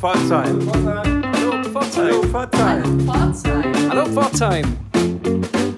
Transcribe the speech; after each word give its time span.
Pforzheim. 0.00 0.58
Hallo 0.72 1.62
Pforzheim. 1.62 2.34
Hallo 3.90 4.06
Pforzheim. 4.06 4.64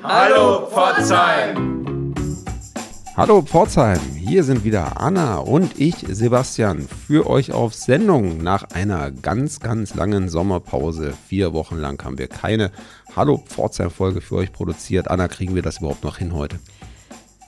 Hallo 0.04 0.66
Pforzheim. 0.68 2.14
Hallo 3.16 3.42
Pforzheim, 3.42 3.98
hier 4.16 4.44
sind 4.44 4.62
wieder 4.62 5.00
Anna 5.00 5.38
und 5.38 5.80
ich, 5.80 5.96
Sebastian, 6.08 6.86
für 6.86 7.28
euch 7.28 7.50
auf 7.50 7.74
Sendung 7.74 8.38
nach 8.44 8.62
einer 8.70 9.10
ganz, 9.10 9.58
ganz 9.58 9.96
langen 9.96 10.28
Sommerpause. 10.28 11.14
Vier 11.26 11.52
Wochen 11.52 11.78
lang 11.78 12.02
haben 12.04 12.16
wir 12.16 12.28
keine 12.28 12.70
Hallo 13.16 13.42
Pforzheim-Folge 13.44 14.20
für 14.20 14.36
euch 14.36 14.52
produziert. 14.52 15.10
Anna, 15.10 15.26
kriegen 15.26 15.56
wir 15.56 15.62
das 15.62 15.78
überhaupt 15.78 16.04
noch 16.04 16.18
hin 16.18 16.32
heute? 16.32 16.60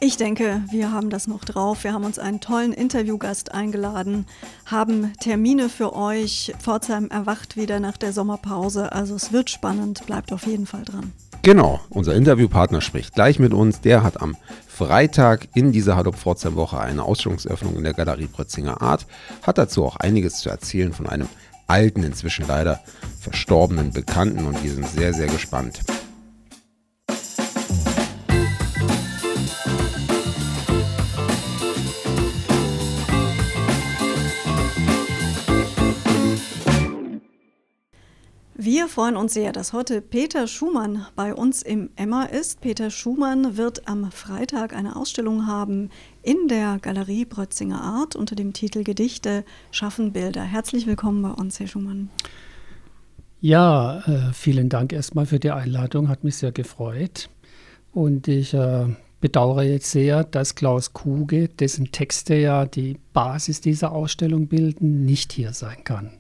Ich 0.07 0.19
denke, 0.19 0.61
wir 0.71 0.93
haben 0.93 1.09
das 1.09 1.27
noch 1.27 1.47
drauf. 1.47 1.83
Wir 1.83 1.95
haben 1.95 2.05
uns 2.05 2.19
einen 2.19 2.39
tollen 2.39 2.75
Interviewgast 2.75 3.53
eingeladen, 3.53 4.27
haben 4.67 5.15
Termine 5.19 5.71
für 5.71 5.97
euch. 5.97 6.53
Pforzheim 6.61 7.09
erwacht 7.09 7.57
wieder 7.57 7.81
nach 7.81 7.97
der 7.97 8.13
Sommerpause. 8.13 8.93
Also 8.93 9.15
es 9.15 9.33
wird 9.33 9.49
spannend. 9.49 10.05
Bleibt 10.05 10.31
auf 10.35 10.47
jeden 10.47 10.67
Fall 10.67 10.85
dran. 10.85 11.15
Genau, 11.41 11.81
unser 11.89 12.15
Interviewpartner 12.15 12.83
spricht 12.83 13.15
gleich 13.15 13.39
mit 13.39 13.55
uns. 13.55 13.81
Der 13.81 14.03
hat 14.03 14.21
am 14.21 14.37
Freitag 14.67 15.49
in 15.55 15.73
dieser 15.73 15.97
Hallo 15.97 16.13
Pforzheim 16.13 16.55
Woche 16.55 16.79
eine 16.79 17.03
Ausstellungseröffnung 17.03 17.75
in 17.75 17.85
der 17.85 17.95
Galerie 17.95 18.27
Prötzinger 18.27 18.83
Art. 18.83 19.07
Hat 19.41 19.57
dazu 19.57 19.87
auch 19.87 19.97
einiges 19.97 20.37
zu 20.37 20.51
erzählen 20.51 20.93
von 20.93 21.09
einem 21.09 21.31
alten, 21.67 22.03
inzwischen 22.03 22.47
leider 22.47 22.81
verstorbenen 23.21 23.91
Bekannten 23.91 24.45
und 24.45 24.63
wir 24.63 24.71
sind 24.71 24.87
sehr, 24.87 25.15
sehr 25.15 25.29
gespannt. 25.29 25.81
Freuen 38.95 39.17
uns 39.17 39.35
sehr, 39.35 39.51
dass 39.51 39.73
heute 39.73 40.01
Peter 40.01 40.47
Schumann 40.47 41.05
bei 41.17 41.35
uns 41.35 41.63
im 41.63 41.91
Emma 41.97 42.27
ist. 42.27 42.61
Peter 42.61 42.91
Schumann 42.91 43.57
wird 43.57 43.89
am 43.89 44.09
Freitag 44.13 44.73
eine 44.73 44.95
Ausstellung 44.95 45.49
haben 45.49 45.91
in 46.23 46.47
der 46.47 46.79
Galerie 46.81 47.25
Brötzinger 47.25 47.81
Art 47.81 48.15
unter 48.15 48.37
dem 48.37 48.53
Titel 48.53 48.85
Gedichte 48.85 49.45
schaffen 49.73 50.13
Bilder. 50.13 50.45
Herzlich 50.45 50.87
willkommen 50.87 51.23
bei 51.23 51.31
uns, 51.31 51.59
Herr 51.59 51.67
Schumann. 51.67 52.09
Ja, 53.41 53.99
äh, 54.07 54.33
vielen 54.33 54.69
Dank 54.69 54.93
erstmal 54.93 55.27
für 55.27 55.41
die 55.41 55.51
Einladung, 55.51 56.09
hat 56.09 56.23
mich 56.23 56.37
sehr 56.37 56.53
gefreut. 56.53 57.29
Und 57.91 58.29
ich 58.29 58.55
äh, 58.55 58.87
bedauere 59.21 59.65
jetzt 59.65 59.91
sehr, 59.91 60.23
dass 60.23 60.55
Klaus 60.55 60.93
Kuge, 60.93 61.49
dessen 61.49 61.91
Texte 61.91 62.37
ja 62.37 62.65
die 62.65 63.01
Basis 63.13 63.61
dieser 63.61 63.91
Ausstellung 63.91 64.47
bilden, 64.47 65.05
nicht 65.05 65.33
hier 65.33 65.53
sein 65.53 65.83
kann. 65.83 66.13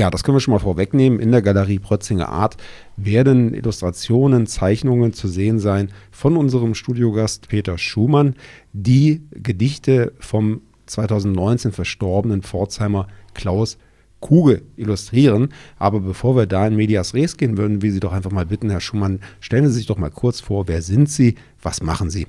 Ja, 0.00 0.08
das 0.08 0.24
können 0.24 0.34
wir 0.34 0.40
schon 0.40 0.52
mal 0.52 0.60
vorwegnehmen. 0.60 1.20
In 1.20 1.30
der 1.30 1.42
Galerie 1.42 1.78
Prötzinger 1.78 2.30
Art 2.30 2.56
werden 2.96 3.52
Illustrationen, 3.52 4.46
Zeichnungen 4.46 5.12
zu 5.12 5.28
sehen 5.28 5.58
sein 5.58 5.90
von 6.10 6.38
unserem 6.38 6.74
Studiogast 6.74 7.48
Peter 7.48 7.76
Schumann, 7.76 8.34
die 8.72 9.20
Gedichte 9.30 10.14
vom 10.18 10.62
2019 10.86 11.72
verstorbenen 11.72 12.40
Pforzheimer 12.40 13.08
Klaus 13.34 13.76
Kuge 14.20 14.62
illustrieren. 14.76 15.52
Aber 15.78 16.00
bevor 16.00 16.34
wir 16.34 16.46
da 16.46 16.66
in 16.66 16.76
Medias 16.76 17.12
Res 17.12 17.36
gehen, 17.36 17.58
würden 17.58 17.82
wir 17.82 17.92
Sie 17.92 18.00
doch 18.00 18.14
einfach 18.14 18.32
mal 18.32 18.46
bitten, 18.46 18.70
Herr 18.70 18.80
Schumann, 18.80 19.20
stellen 19.38 19.66
Sie 19.66 19.74
sich 19.74 19.86
doch 19.86 19.98
mal 19.98 20.10
kurz 20.10 20.40
vor, 20.40 20.66
wer 20.66 20.80
sind 20.80 21.10
Sie, 21.10 21.34
was 21.60 21.82
machen 21.82 22.08
Sie? 22.08 22.26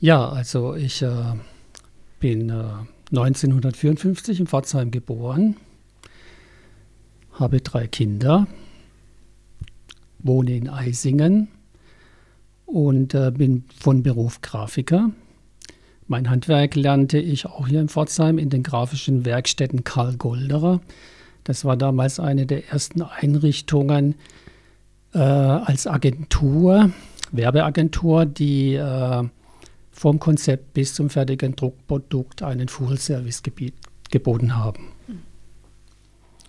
Ja, 0.00 0.28
also 0.28 0.74
ich 0.74 1.00
äh, 1.00 1.32
bin 2.20 2.50
äh, 2.50 2.62
1954 3.10 4.40
in 4.40 4.46
Pforzheim 4.46 4.90
geboren, 4.90 5.56
habe 7.32 7.60
drei 7.60 7.86
Kinder, 7.86 8.46
wohne 10.18 10.56
in 10.56 10.68
Eisingen 10.68 11.48
und 12.64 13.14
äh, 13.14 13.30
bin 13.30 13.64
von 13.78 14.02
Beruf 14.02 14.40
Grafiker. 14.40 15.10
Mein 16.08 16.30
Handwerk 16.30 16.74
lernte 16.74 17.18
ich 17.18 17.46
auch 17.46 17.68
hier 17.68 17.80
in 17.80 17.88
Pforzheim 17.88 18.38
in 18.38 18.50
den 18.50 18.62
grafischen 18.62 19.24
Werkstätten 19.24 19.84
Karl 19.84 20.16
Golderer. 20.16 20.80
Das 21.44 21.64
war 21.64 21.76
damals 21.76 22.18
eine 22.18 22.46
der 22.46 22.68
ersten 22.68 23.02
Einrichtungen 23.02 24.16
äh, 25.14 25.18
als 25.18 25.86
Agentur, 25.86 26.90
Werbeagentur, 27.30 28.26
die 28.26 28.74
äh, 28.74 29.24
vom 29.96 30.18
Konzept 30.18 30.74
bis 30.74 30.94
zum 30.94 31.08
fertigen 31.08 31.56
Druckprodukt 31.56 32.42
einen 32.42 32.68
Full-Service 32.68 33.42
geboten 34.10 34.54
haben. 34.54 34.92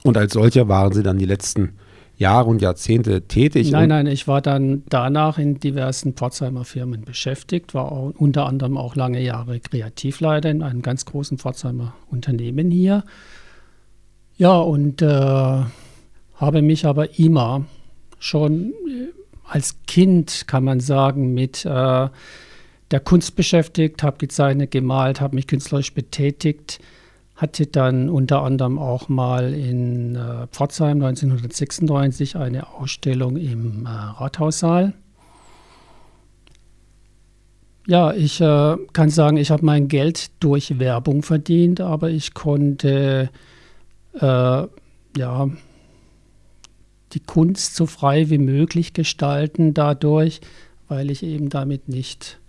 Und 0.04 0.18
als 0.18 0.34
solcher 0.34 0.68
waren 0.68 0.92
Sie 0.92 1.02
dann 1.02 1.18
die 1.18 1.26
letzten 1.26 1.74
Jahre 2.18 2.50
und 2.50 2.62
Jahrzehnte 2.62 3.22
tätig? 3.22 3.72
Nein, 3.72 3.90
nein, 3.90 4.08
ich 4.08 4.28
war 4.28 4.42
dann 4.42 4.84
danach 4.90 5.38
in 5.38 5.60
diversen 5.60 6.14
Pforzheimer 6.14 6.66
Firmen 6.66 7.06
beschäftigt, 7.06 7.74
war 7.74 7.92
auch, 7.92 8.12
unter 8.18 8.48
anderem 8.48 8.76
auch 8.76 8.96
lange 8.96 9.22
Jahre 9.22 9.60
Kreativleiter 9.62 10.50
in 10.50 10.62
einem 10.62 10.82
ganz 10.82 11.06
großen 11.06 11.38
Pforzheimer 11.38 11.94
Unternehmen 12.10 12.70
hier. 12.70 13.06
Ja, 14.38 14.58
und 14.58 15.02
äh, 15.02 15.06
habe 15.08 16.62
mich 16.62 16.86
aber 16.86 17.18
immer 17.18 17.66
schon 18.20 18.74
äh, 18.88 19.08
als 19.46 19.78
Kind, 19.88 20.48
kann 20.48 20.66
man 20.66 20.82
sagen, 20.82 21.34
mit 21.34 21.66
äh, 21.66 22.10
der 22.92 23.00
Kunst 23.00 23.36
beschäftigt, 23.36 24.04
habe 24.04 24.18
gezeichnet, 24.18 24.72
gemalt, 24.72 25.20
habe 25.22 25.36
mich 25.36 25.48
künstlerisch 25.48 25.94
betätigt, 25.94 26.80
hatte 27.36 27.68
dann 27.68 28.10
unter 28.10 28.42
anderem 28.44 28.80
auch 28.80 29.10
mal 29.10 29.54
in 29.54 30.16
äh, 30.16 30.48
Pforzheim 30.48 31.02
1996 31.04 32.36
eine 32.36 32.68
Ausstellung 32.74 33.38
im 33.38 33.86
äh, 33.86 33.90
Rathaussaal. 33.90 34.94
Ja, 37.86 38.12
ich 38.14 38.42
äh, 38.42 38.76
kann 38.92 39.10
sagen, 39.10 39.38
ich 39.38 39.52
habe 39.52 39.66
mein 39.66 39.88
Geld 39.88 40.32
durch 40.42 40.80
Werbung 40.80 41.24
verdient, 41.24 41.80
aber 41.80 42.10
ich 42.10 42.34
konnte 42.34 43.30
äh, 44.20 44.68
ja 45.18 45.50
die 47.14 47.20
Kunst 47.22 47.76
so 47.76 47.86
frei 47.86 48.30
wie 48.30 48.40
möglich 48.40 48.94
gestalten 48.94 49.74
dadurch, 49.74 50.42
weil 50.90 51.10
ich 51.12 51.24
eben 51.24 51.50
damit 51.50 51.88
nicht 51.88 52.40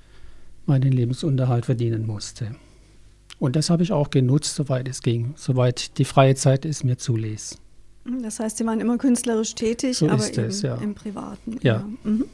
meinen 0.69 0.93
Lebensunterhalt 0.93 1.67
verdienen 1.67 2.07
musste. 2.07 2.53
Und 3.39 3.57
das 3.57 3.71
habe 3.71 3.83
ich 3.83 3.93
auch 3.93 4.11
genutzt, 4.11 4.55
soweit 4.55 4.89
es 4.89 5.03
ging, 5.03 5.35
soweit 5.37 5.99
die 5.99 6.05
freie 6.05 6.35
Zeit 6.35 6.65
es 6.65 6.83
mir 6.83 6.99
zuließ. 6.99 7.59
Das 8.23 8.41
heißt, 8.41 8.57
Sie 8.57 8.67
waren 8.67 8.81
immer 8.81 8.99
künstlerisch 8.99 9.55
tätig, 9.55 9.99
so 9.99 10.09
aber 10.09 10.23
es, 10.23 10.63
im, 10.63 10.71
ja. 10.71 10.77
im 10.77 10.95
Privaten. 10.95 11.59
Ja. 11.63 11.75
ja. 11.75 11.89
Mhm. 12.05 12.25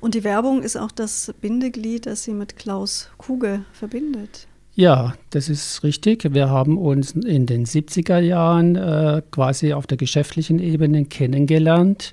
Und 0.00 0.14
die 0.14 0.24
Werbung 0.24 0.62
ist 0.62 0.76
auch 0.76 0.90
das 0.90 1.32
Bindeglied, 1.40 2.06
das 2.06 2.24
Sie 2.24 2.32
mit 2.32 2.56
Klaus 2.56 3.08
Kuge 3.16 3.64
verbindet. 3.72 4.46
Ja, 4.74 5.14
das 5.30 5.48
ist 5.48 5.82
richtig. 5.84 6.34
Wir 6.34 6.50
haben 6.50 6.76
uns 6.76 7.12
in 7.12 7.46
den 7.46 7.64
70er 7.64 8.18
Jahren 8.18 8.76
äh, 8.76 9.22
quasi 9.30 9.72
auf 9.72 9.86
der 9.86 9.96
geschäftlichen 9.96 10.58
Ebene 10.58 11.06
kennengelernt. 11.06 12.12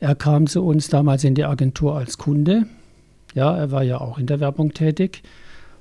Er 0.00 0.16
kam 0.16 0.48
zu 0.48 0.64
uns 0.64 0.88
damals 0.88 1.22
in 1.22 1.36
die 1.36 1.44
Agentur 1.44 1.96
als 1.96 2.18
Kunde 2.18 2.66
ja, 3.36 3.54
er 3.54 3.70
war 3.70 3.82
ja 3.82 4.00
auch 4.00 4.18
in 4.18 4.26
der 4.26 4.40
Werbung 4.40 4.72
tätig 4.72 5.22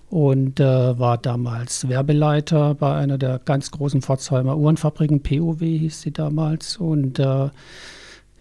und 0.10 0.60
äh, 0.60 1.00
war 1.00 1.18
damals 1.18 1.88
Werbeleiter 1.88 2.76
bei 2.76 2.96
einer 2.96 3.18
der 3.18 3.40
ganz 3.44 3.72
großen 3.72 4.02
Pforzheimer 4.02 4.58
Uhrenfabriken, 4.58 5.24
POW 5.24 5.60
hieß 5.62 6.02
sie 6.02 6.12
damals. 6.12 6.76
Und 6.78 7.18
äh, 7.18 7.50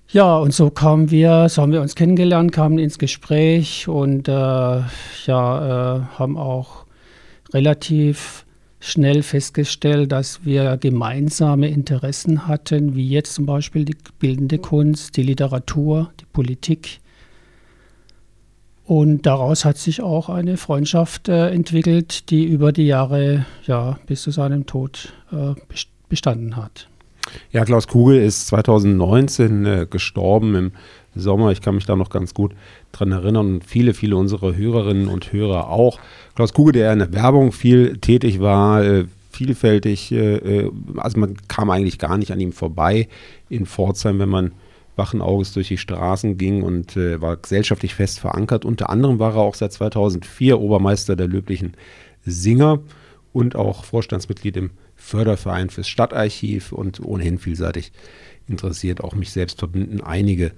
ja, 0.09 0.37
und 0.37 0.53
so 0.53 0.71
kamen 0.71 1.13
wir, 1.13 1.49
so 1.49 1.63
haben 1.63 1.71
wir 1.71 1.81
uns 1.81 1.95
kennengelernt, 1.95 2.51
kamen 2.51 2.79
ins 2.79 2.99
Gespräch 2.99 3.87
und 3.87 4.27
äh, 4.27 4.33
ja, 4.33 4.83
äh, 5.27 6.01
haben 6.19 6.37
auch 6.37 6.85
relativ 7.53 8.45
schnell 8.81 9.23
festgestellt, 9.23 10.11
dass 10.11 10.45
wir 10.45 10.77
gemeinsame 10.77 11.69
Interessen 11.69 12.49
hatten, 12.49 12.97
wie 12.97 13.09
jetzt 13.09 13.35
zum 13.35 13.47
Beispiel 13.47 13.85
die 13.85 13.97
bildende 14.19 14.59
Kunst, 14.59 15.17
die 15.17 15.23
Literatur, 15.23 16.11
die 16.21 16.27
Politik. 16.27 17.01
Und 18.97 19.27
daraus 19.27 19.65
hat 19.65 19.77
sich 19.77 20.03
auch 20.03 20.29
eine 20.29 20.57
Freundschaft 20.57 21.29
äh, 21.29 21.51
entwickelt, 21.51 22.31
die 22.31 22.45
über 22.45 22.71
die 22.71 22.87
Jahre, 22.87 23.45
ja, 23.67 23.99
bis 24.07 24.23
zu 24.23 24.31
seinem 24.31 24.67
Tod 24.67 25.13
äh, 25.33 25.61
bestanden 26.09 26.55
hat. 26.55 26.89
Ja, 27.51 27.65
Klaus 27.65 27.89
Kugel 27.89 28.23
ist 28.23 28.47
2019 28.47 29.67
äh, 29.67 29.87
gestorben 29.91 30.55
im 30.55 30.73
Sommer. 31.17 31.51
Ich 31.51 31.61
kann 31.61 31.75
mich 31.75 31.87
da 31.87 31.97
noch 31.97 32.09
ganz 32.09 32.35
gut 32.35 32.53
dran 32.93 33.11
erinnern 33.11 33.55
und 33.55 33.65
viele, 33.65 33.95
viele 33.95 34.15
unserer 34.17 34.55
Hörerinnen 34.55 35.09
und 35.09 35.33
Hörer 35.33 35.71
auch. 35.71 35.99
Klaus 36.37 36.53
Kugel, 36.53 36.75
der 36.75 36.93
in 36.93 37.01
der 37.01 37.13
Werbung 37.13 37.51
viel 37.51 37.97
tätig 37.97 38.39
war, 38.39 38.85
äh, 38.85 39.07
vielfältig, 39.33 40.13
äh, 40.13 40.37
äh, 40.37 40.71
also 40.99 41.19
man 41.19 41.35
kam 41.49 41.69
eigentlich 41.69 41.99
gar 41.99 42.17
nicht 42.17 42.31
an 42.31 42.39
ihm 42.39 42.53
vorbei 42.53 43.09
in 43.49 43.67
Pforzheim, 43.67 44.21
wenn 44.21 44.29
man 44.29 44.53
wachen 44.97 45.21
Auges 45.21 45.53
durch 45.53 45.69
die 45.69 45.79
Straßen 45.79 46.39
ging 46.39 46.63
und 46.63 46.97
äh, 46.97 47.21
war 47.21 47.37
gesellschaftlich 47.37 47.95
fest 47.95 48.21
verankert. 48.21 48.65
Unter 48.65 48.91
anderem 48.91 49.19
war 49.19 49.35
er 49.35 49.43
auch 49.43 49.55
seit 49.55 49.73
2004 49.73 50.61
Obermeister 50.61 51.17
der 51.17 51.29
Löblichen 51.29 51.75
Singer 52.25 52.81
und 53.33 53.57
auch 53.57 53.85
Vorstandsmitglied 53.85 54.57
im 54.57 54.71
Förderverein 54.95 55.71
fürs 55.71 55.89
Stadtarchiv 55.89 56.73
und 56.73 57.05
ohnehin 57.05 57.39
vielseitig 57.39 57.93
interessiert, 58.49 59.03
auch 59.03 59.15
mich 59.15 59.31
selbst 59.31 59.59
verbinden 59.59 60.01
einige 60.01 60.53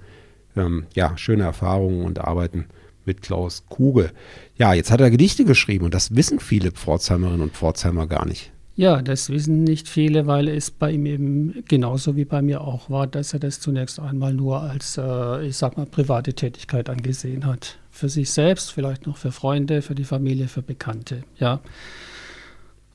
ähm, 0.55 0.85
ja, 0.93 1.17
schöne 1.17 1.43
Erfahrungen 1.43 2.05
und 2.05 2.19
Arbeiten 2.19 2.65
mit 3.05 3.21
Klaus 3.21 3.63
Kugel. 3.69 4.11
Ja, 4.57 4.73
jetzt 4.73 4.91
hat 4.91 5.01
er 5.01 5.09
Gedichte 5.09 5.45
geschrieben 5.45 5.85
und 5.85 5.93
das 5.93 6.15
wissen 6.15 6.39
viele 6.39 6.71
Pforzheimerinnen 6.71 7.41
und 7.41 7.53
Pforzheimer 7.53 8.05
gar 8.05 8.25
nicht. 8.25 8.51
Ja, 8.77 9.01
das 9.01 9.31
wissen 9.31 9.63
nicht 9.63 9.89
viele, 9.89 10.27
weil 10.27 10.47
es 10.47 10.69
bei 10.69 10.91
ihm 10.91 11.07
eben 11.07 11.63
genauso 11.67 12.15
wie 12.15 12.25
bei 12.25 12.43
mir 12.43 12.61
auch 12.61 12.91
war, 12.91 13.07
dass 13.07 13.33
er 13.33 13.39
das 13.39 13.59
zunächst 13.59 13.99
einmal 13.99 14.35
nur 14.35 14.61
als, 14.61 14.99
äh, 14.99 15.47
ich 15.47 15.57
sag 15.57 15.77
mal, 15.77 15.87
private 15.87 16.35
Tätigkeit 16.35 16.87
angesehen 16.87 17.47
hat. 17.47 17.79
Für 17.89 18.07
sich 18.07 18.29
selbst, 18.29 18.71
vielleicht 18.71 19.07
noch 19.07 19.17
für 19.17 19.31
Freunde, 19.31 19.81
für 19.81 19.95
die 19.95 20.03
Familie, 20.03 20.47
für 20.47 20.61
Bekannte, 20.61 21.23
ja. 21.39 21.59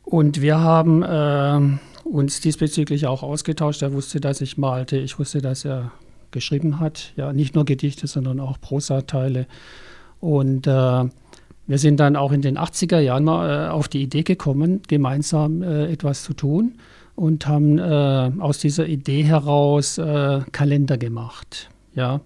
Und 0.05 0.40
wir 0.40 0.61
haben 0.61 1.02
äh, 1.02 2.08
uns 2.08 2.40
diesbezüglich 2.40 3.06
auch 3.08 3.25
ausgetauscht. 3.25 3.82
Er 3.82 3.93
wusste, 3.93 4.20
dass 4.20 4.40
ich 4.40 4.56
malte. 4.58 4.99
Ich 4.99 5.19
wusste, 5.19 5.43
dass 5.43 5.64
er 5.64 5.90
geschrieben 6.31 6.79
hat. 6.79 7.12
Ja, 7.17 7.32
nicht 7.32 7.56
nur 7.56 7.64
Gedichte, 7.64 8.06
sondern 8.06 8.38
auch 8.38 8.61
Prosateile. 8.61 9.46
Und 10.20 10.69
äh, 10.69 11.05
wir 11.67 11.79
sind 11.79 12.00
dann 12.00 12.17
auch 12.17 12.32
in 12.32 12.43
den 12.43 12.59
80er 12.59 12.99
Jahren 12.99 13.25
mal 13.25 13.69
äh, 13.69 13.70
auf 13.70 13.88
die 13.88 14.03
Idee 14.03 14.23
gekommen, 14.23 14.82
gemeinsam 14.88 15.62
äh, 15.62 15.91
etwas 15.91 16.25
zu 16.25 16.35
tun 16.35 16.75
und 17.14 17.47
haben 17.47 17.79
äh, 17.79 18.32
aus 18.41 18.59
dieser 18.59 18.87
Idee 18.87 19.23
heraus 19.23 19.99
äh, 19.99 20.41
Kalender 20.50 20.99
gemacht. 20.99 21.70
Ja, 21.94 22.20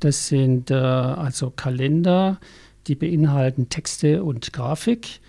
das 0.00 0.28
sind 0.28 0.70
äh, 0.70 0.74
also 0.74 1.50
Kalender, 1.50 2.38
die 2.86 2.94
beinhalten 2.94 3.68
Texte 3.68 4.22
und 4.24 4.52
Grafik 4.52 5.20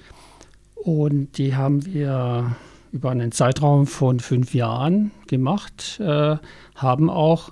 und 0.75 1.37
die 1.37 1.55
haben 1.55 1.85
wir 1.85 2.55
über 2.91 3.11
einen 3.11 3.31
Zeitraum 3.31 3.87
von 3.87 4.19
fünf 4.19 4.53
Jahren 4.53 5.11
gemacht, 5.27 5.99
äh, 5.99 6.37
haben 6.75 7.09
auch 7.09 7.51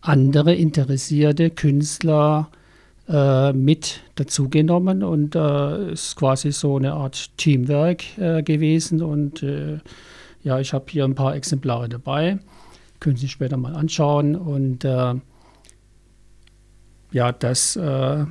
andere 0.00 0.54
interessierte 0.54 1.50
Künstler 1.50 2.48
äh, 2.50 2.56
mit 3.08 4.00
dazugenommen 4.14 5.02
und 5.02 5.34
äh, 5.34 5.92
ist 5.92 6.16
quasi 6.16 6.52
so 6.52 6.76
eine 6.76 6.92
Art 6.92 7.36
Teamwork 7.36 8.16
äh, 8.18 8.42
gewesen. 8.42 9.02
Und 9.02 9.42
äh, 9.42 9.78
ja, 10.42 10.60
ich 10.60 10.72
habe 10.72 10.86
hier 10.88 11.04
ein 11.04 11.14
paar 11.14 11.34
Exemplare 11.34 11.88
dabei, 11.88 12.38
können 13.00 13.16
Sie 13.16 13.28
später 13.28 13.56
mal 13.56 13.74
anschauen. 13.74 14.36
Und 14.36 14.84
äh, 14.84 15.14
ja, 17.12 17.32
das 17.32 17.76
äh, 17.76 18.24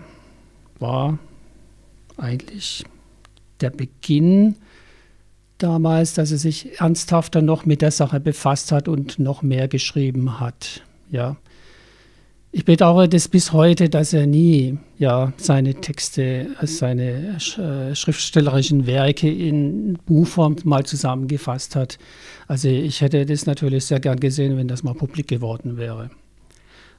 war 0.79 1.19
eigentlich 2.17 2.85
der 3.59 3.69
Beginn 3.69 4.55
damals, 5.57 6.13
dass 6.15 6.31
er 6.31 6.37
sich 6.37 6.79
ernsthafter 6.79 7.41
noch 7.41 7.65
mit 7.65 7.81
der 7.81 7.91
Sache 7.91 8.19
befasst 8.19 8.71
hat 8.71 8.87
und 8.87 9.19
noch 9.19 9.41
mehr 9.41 9.67
geschrieben 9.67 10.39
hat. 10.39 10.81
Ja. 11.09 11.37
Ich 12.61 12.65
bedauere 12.65 13.07
das 13.07 13.27
bis 13.27 13.53
heute, 13.53 13.89
dass 13.89 14.13
er 14.13 14.27
nie 14.27 14.77
ja, 14.99 15.33
seine 15.37 15.73
Texte, 15.73 16.45
seine 16.61 17.37
äh, 17.57 17.95
schriftstellerischen 17.95 18.85
Werke 18.85 19.27
in 19.31 19.97
Buchform 20.05 20.57
mal 20.63 20.85
zusammengefasst 20.85 21.75
hat. 21.75 21.97
Also 22.47 22.67
ich 22.67 23.01
hätte 23.01 23.25
das 23.25 23.47
natürlich 23.47 23.85
sehr 23.85 23.99
gern 23.99 24.19
gesehen, 24.19 24.57
wenn 24.57 24.67
das 24.67 24.83
mal 24.83 24.93
publik 24.93 25.27
geworden 25.27 25.77
wäre. 25.77 26.11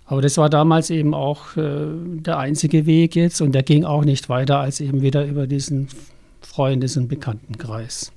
Aber 0.04 0.20
das 0.20 0.36
war 0.36 0.50
damals 0.50 0.90
eben 0.90 1.14
auch 1.14 1.56
äh, 1.56 1.86
der 1.94 2.38
einzige 2.38 2.84
Weg 2.84 3.14
jetzt 3.14 3.40
und 3.40 3.52
der 3.52 3.62
ging 3.62 3.84
auch 3.84 4.04
nicht 4.04 4.28
weiter 4.28 4.58
als 4.58 4.80
eben 4.80 5.00
wieder 5.00 5.24
über 5.24 5.46
diesen 5.46 5.86
Freundes- 6.40 6.96
und 6.96 7.06
Bekanntenkreis. 7.06 8.10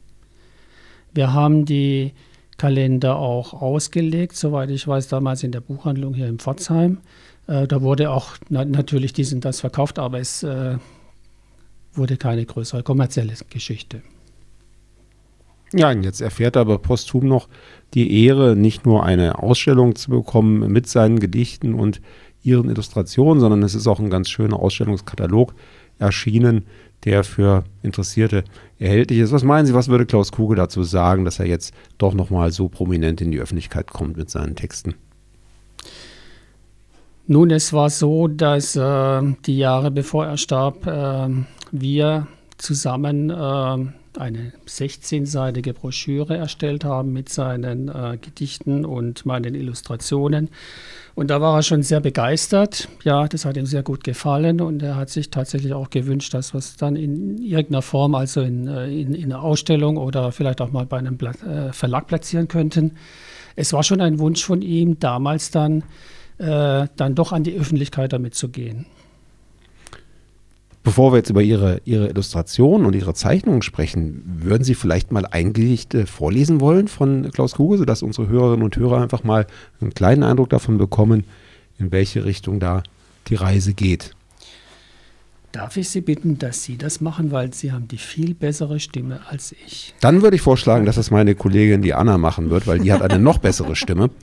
Wir 1.13 1.31
haben 1.31 1.65
die 1.65 2.13
Kalender 2.57 3.17
auch 3.17 3.53
ausgelegt, 3.53 4.35
soweit 4.35 4.69
ich 4.71 4.87
weiß, 4.87 5.09
damals 5.09 5.43
in 5.43 5.51
der 5.51 5.61
Buchhandlung 5.61 6.15
hier 6.15 6.27
in 6.27 6.39
Pforzheim. 6.39 6.99
Äh, 7.47 7.67
da 7.67 7.81
wurde 7.81 8.11
auch 8.11 8.37
na, 8.49 8.65
natürlich 8.65 9.13
dies 9.13 9.33
und 9.33 9.45
das 9.45 9.59
verkauft, 9.59 9.99
aber 9.99 10.19
es 10.19 10.43
äh, 10.43 10.77
wurde 11.93 12.17
keine 12.17 12.45
größere 12.45 12.83
kommerzielle 12.83 13.33
Geschichte. 13.49 14.01
Ja, 15.73 15.91
und 15.91 16.03
jetzt 16.03 16.21
erfährt 16.21 16.55
er 16.55 16.61
aber 16.61 16.77
posthum 16.77 17.27
noch 17.27 17.49
die 17.93 18.25
Ehre, 18.25 18.55
nicht 18.55 18.85
nur 18.85 19.03
eine 19.03 19.39
Ausstellung 19.39 19.95
zu 19.95 20.11
bekommen 20.11 20.71
mit 20.71 20.87
seinen 20.87 21.19
Gedichten 21.19 21.73
und 21.73 22.01
ihren 22.43 22.69
Illustrationen, 22.69 23.39
sondern 23.41 23.63
es 23.63 23.75
ist 23.75 23.87
auch 23.87 23.99
ein 23.99 24.09
ganz 24.09 24.29
schöner 24.29 24.59
Ausstellungskatalog 24.59 25.53
erschienen, 25.97 26.65
der 27.03 27.23
für 27.23 27.63
Interessierte 27.81 28.43
erhältlich 28.79 29.19
ist. 29.19 29.31
Was 29.31 29.43
meinen 29.43 29.65
Sie, 29.65 29.73
was 29.73 29.87
würde 29.87 30.05
Klaus 30.05 30.31
Kugel 30.31 30.55
dazu 30.55 30.83
sagen, 30.83 31.25
dass 31.25 31.39
er 31.39 31.45
jetzt 31.45 31.73
doch 31.97 32.13
nochmal 32.13 32.51
so 32.51 32.69
prominent 32.69 33.21
in 33.21 33.31
die 33.31 33.39
Öffentlichkeit 33.39 33.91
kommt 33.91 34.17
mit 34.17 34.29
seinen 34.29 34.55
Texten? 34.55 34.95
Nun, 37.27 37.49
es 37.49 37.73
war 37.73 37.89
so, 37.89 38.27
dass 38.27 38.75
äh, 38.75 39.21
die 39.45 39.57
Jahre 39.57 39.89
bevor 39.89 40.27
er 40.27 40.37
starb, 40.37 40.85
äh, 40.85 41.27
wir 41.71 42.27
zusammen 42.57 43.31
äh, 43.31 43.33
eine 43.33 44.53
16-seitige 44.67 45.73
Broschüre 45.73 46.37
erstellt 46.37 46.85
haben 46.85 47.13
mit 47.13 47.29
seinen 47.29 47.89
äh, 47.89 48.17
Gedichten 48.21 48.85
und 48.85 49.25
meinen 49.25 49.55
Illustrationen. 49.55 50.49
Und 51.15 51.31
da 51.31 51.41
war 51.41 51.57
er 51.57 51.63
schon 51.63 51.81
sehr 51.81 51.99
begeistert. 51.99 52.89
Ja, 53.03 53.27
das 53.27 53.43
hat 53.43 53.57
ihm 53.57 53.65
sehr 53.65 53.81
gut 53.81 54.03
gefallen 54.03 54.61
und 54.61 54.83
er 54.83 54.95
hat 54.95 55.09
sich 55.09 55.31
tatsächlich 55.31 55.73
auch 55.73 55.89
gewünscht, 55.89 56.33
dass 56.33 56.53
wir 56.53 56.59
es 56.59 56.75
dann 56.75 56.95
in 56.95 57.39
irgendeiner 57.39 57.81
Form, 57.81 58.13
also 58.13 58.41
in, 58.41 58.67
äh, 58.67 58.87
in, 58.87 59.15
in 59.15 59.33
einer 59.33 59.41
Ausstellung 59.41 59.97
oder 59.97 60.31
vielleicht 60.31 60.61
auch 60.61 60.71
mal 60.71 60.85
bei 60.85 60.99
einem 60.99 61.17
Bla 61.17 61.31
äh, 61.31 61.73
Verlag 61.73 62.05
platzieren 62.05 62.47
könnten. 62.47 62.91
Es 63.55 63.73
war 63.73 63.81
schon 63.81 63.99
ein 63.99 64.19
Wunsch 64.19 64.43
von 64.43 64.61
ihm, 64.61 64.99
damals 64.99 65.49
dann, 65.49 65.83
äh, 66.37 66.87
dann 66.95 67.15
doch 67.15 67.31
an 67.31 67.43
die 67.43 67.57
Öffentlichkeit 67.57 68.13
damit 68.13 68.35
zu 68.35 68.49
gehen. 68.49 68.85
Bevor 70.83 71.11
wir 71.11 71.17
jetzt 71.17 71.31
über 71.31 71.41
Ihre, 71.41 71.81
Ihre 71.85 72.09
Illustrationen 72.09 72.85
und 72.85 72.93
Ihre 72.93 73.15
Zeichnungen 73.15 73.63
sprechen, 73.63 74.21
würden 74.25 74.63
Sie 74.63 74.75
vielleicht 74.75 75.11
mal 75.11 75.25
ein 75.25 75.51
Gedicht 75.51 75.97
vorlesen 76.05 76.61
wollen 76.61 76.87
von 76.87 77.31
Klaus 77.31 77.53
Kugel, 77.55 77.79
sodass 77.79 78.03
unsere 78.03 78.27
Hörerinnen 78.27 78.63
und 78.63 78.77
Hörer 78.77 79.01
einfach 79.01 79.23
mal 79.23 79.47
einen 79.81 79.95
kleinen 79.95 80.21
Eindruck 80.21 80.49
davon 80.49 80.77
bekommen, 80.77 81.23
in 81.79 81.91
welche 81.91 82.23
Richtung 82.23 82.59
da 82.59 82.83
die 83.27 83.35
Reise 83.35 83.73
geht? 83.73 84.11
Darf 85.51 85.75
ich 85.77 85.89
Sie 85.89 86.01
bitten, 86.01 86.37
dass 86.37 86.63
Sie 86.63 86.77
das 86.77 87.01
machen, 87.01 87.31
weil 87.31 87.51
Sie 87.53 87.71
haben 87.71 87.87
die 87.87 87.97
viel 87.97 88.35
bessere 88.35 88.79
Stimme 88.79 89.21
als 89.27 89.55
ich. 89.65 89.95
Dann 90.01 90.21
würde 90.21 90.35
ich 90.35 90.41
vorschlagen, 90.41 90.85
dass 90.85 90.97
das 90.97 91.09
meine 91.09 91.33
Kollegin, 91.33 91.81
die 91.81 91.95
Anna, 91.95 92.19
machen 92.19 92.51
wird, 92.51 92.67
weil 92.67 92.79
die 92.79 92.91
hat 92.91 93.01
eine 93.01 93.17
noch 93.17 93.39
bessere 93.39 93.75
Stimme. 93.75 94.11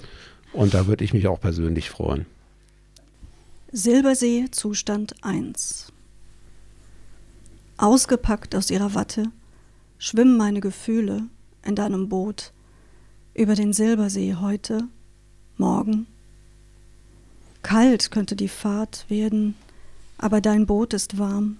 Und 0.52 0.74
da 0.74 0.86
würde 0.86 1.04
ich 1.04 1.12
mich 1.12 1.26
auch 1.26 1.40
persönlich 1.40 1.90
freuen. 1.90 2.26
Silbersee, 3.72 4.46
Zustand 4.50 5.14
1. 5.22 5.92
Ausgepackt 7.78 8.54
aus 8.54 8.70
ihrer 8.70 8.94
Watte 8.94 9.30
schwimmen 9.98 10.36
meine 10.36 10.60
Gefühle 10.60 11.24
in 11.64 11.74
deinem 11.74 12.08
Boot 12.08 12.52
über 13.34 13.54
den 13.54 13.72
Silbersee 13.72 14.34
heute, 14.34 14.88
morgen. 15.56 16.06
Kalt 17.62 18.10
könnte 18.10 18.36
die 18.36 18.48
Fahrt 18.48 19.06
werden, 19.08 19.54
aber 20.18 20.40
dein 20.40 20.66
Boot 20.66 20.92
ist 20.92 21.18
warm 21.18 21.56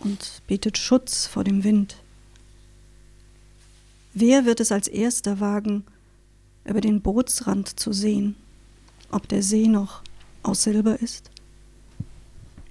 und 0.00 0.42
bietet 0.46 0.76
Schutz 0.76 1.26
vor 1.26 1.44
dem 1.44 1.62
Wind. 1.62 1.96
Wer 4.12 4.44
wird 4.44 4.60
es 4.60 4.72
als 4.72 4.88
erster 4.88 5.40
wagen, 5.40 5.84
über 6.64 6.80
den 6.80 7.00
Bootsrand 7.00 7.78
zu 7.78 7.92
sehen, 7.92 8.36
ob 9.10 9.28
der 9.28 9.42
See 9.42 9.68
noch 9.68 10.02
aus 10.42 10.62
Silber 10.62 11.00
ist? 11.00 11.30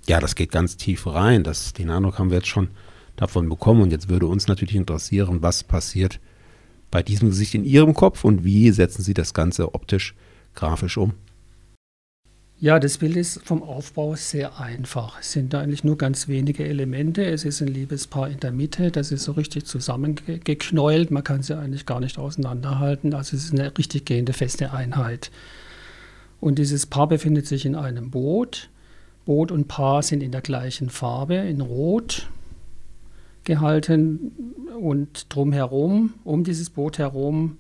Ja, 0.08 0.20
das 0.20 0.36
geht 0.36 0.52
ganz 0.52 0.76
tief 0.78 1.08
rein. 1.08 1.44
Das, 1.44 1.74
den 1.74 1.90
Eindruck 1.90 2.20
haben 2.20 2.30
wir 2.30 2.38
jetzt 2.38 2.48
schon 2.48 2.70
davon 3.16 3.48
bekommen. 3.48 3.82
Und 3.82 3.92
jetzt 3.92 4.10
würde 4.10 4.28
uns 4.28 4.48
natürlich 4.48 4.76
interessieren, 4.76 5.42
was 5.42 5.64
passiert 5.64 6.20
bei 6.92 7.02
diesem 7.02 7.30
Gesicht 7.30 7.56
in 7.56 7.64
Ihrem 7.64 7.94
Kopf 7.94 8.24
und 8.24 8.44
wie 8.44 8.70
setzen 8.72 9.02
Sie 9.02 9.14
das 9.14 9.34
Ganze 9.34 9.74
optisch, 9.74 10.14
grafisch 10.54 10.98
um? 10.98 11.14
Ja, 12.64 12.80
das 12.80 13.00
Bild 13.00 13.18
ist 13.18 13.42
vom 13.44 13.62
Aufbau 13.62 14.16
sehr 14.16 14.58
einfach. 14.58 15.20
Es 15.20 15.34
sind 15.34 15.54
eigentlich 15.54 15.84
nur 15.84 15.98
ganz 15.98 16.30
wenige 16.30 16.64
Elemente. 16.66 17.26
Es 17.26 17.44
ist 17.44 17.62
ein 17.62 17.68
Liebespaar 17.68 18.30
in 18.30 18.40
der 18.40 18.54
Mitte, 18.54 18.90
das 18.90 19.12
ist 19.12 19.26
so 19.26 19.34
richtig 19.34 19.66
zusammengeknäult. 19.66 21.12
Man 21.12 21.26
kann 21.26 21.44
sie 21.44 21.58
eigentlich 21.58 21.86
gar 21.86 22.00
nicht 22.00 22.18
auseinanderhalten. 22.18 23.14
Also 23.16 23.36
es 23.36 23.44
ist 23.44 23.52
eine 23.52 23.78
richtig 23.78 24.06
gehende 24.06 24.32
feste 24.32 24.72
Einheit. 24.72 25.30
Und 26.40 26.58
dieses 26.58 26.86
Paar 26.86 27.10
befindet 27.10 27.48
sich 27.48 27.66
in 27.66 27.76
einem 27.76 28.12
Boot. 28.12 28.70
Boot 29.26 29.52
und 29.52 29.68
Paar 29.68 30.02
sind 30.02 30.24
in 30.24 30.32
der 30.32 30.40
gleichen 30.40 30.90
Farbe, 30.90 31.36
in 31.36 31.60
Rot 31.60 32.30
gehalten. 33.44 34.32
Und 34.80 35.26
drumherum, 35.36 36.14
um 36.24 36.46
dieses 36.46 36.70
Boot 36.70 36.98
herum, 36.98 37.58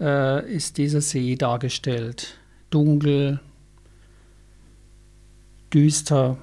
äh, 0.00 0.52
ist 0.52 0.78
dieser 0.78 1.00
See 1.00 1.36
dargestellt. 1.36 2.38
Dunkel, 2.70 3.38
düster. 5.72 6.38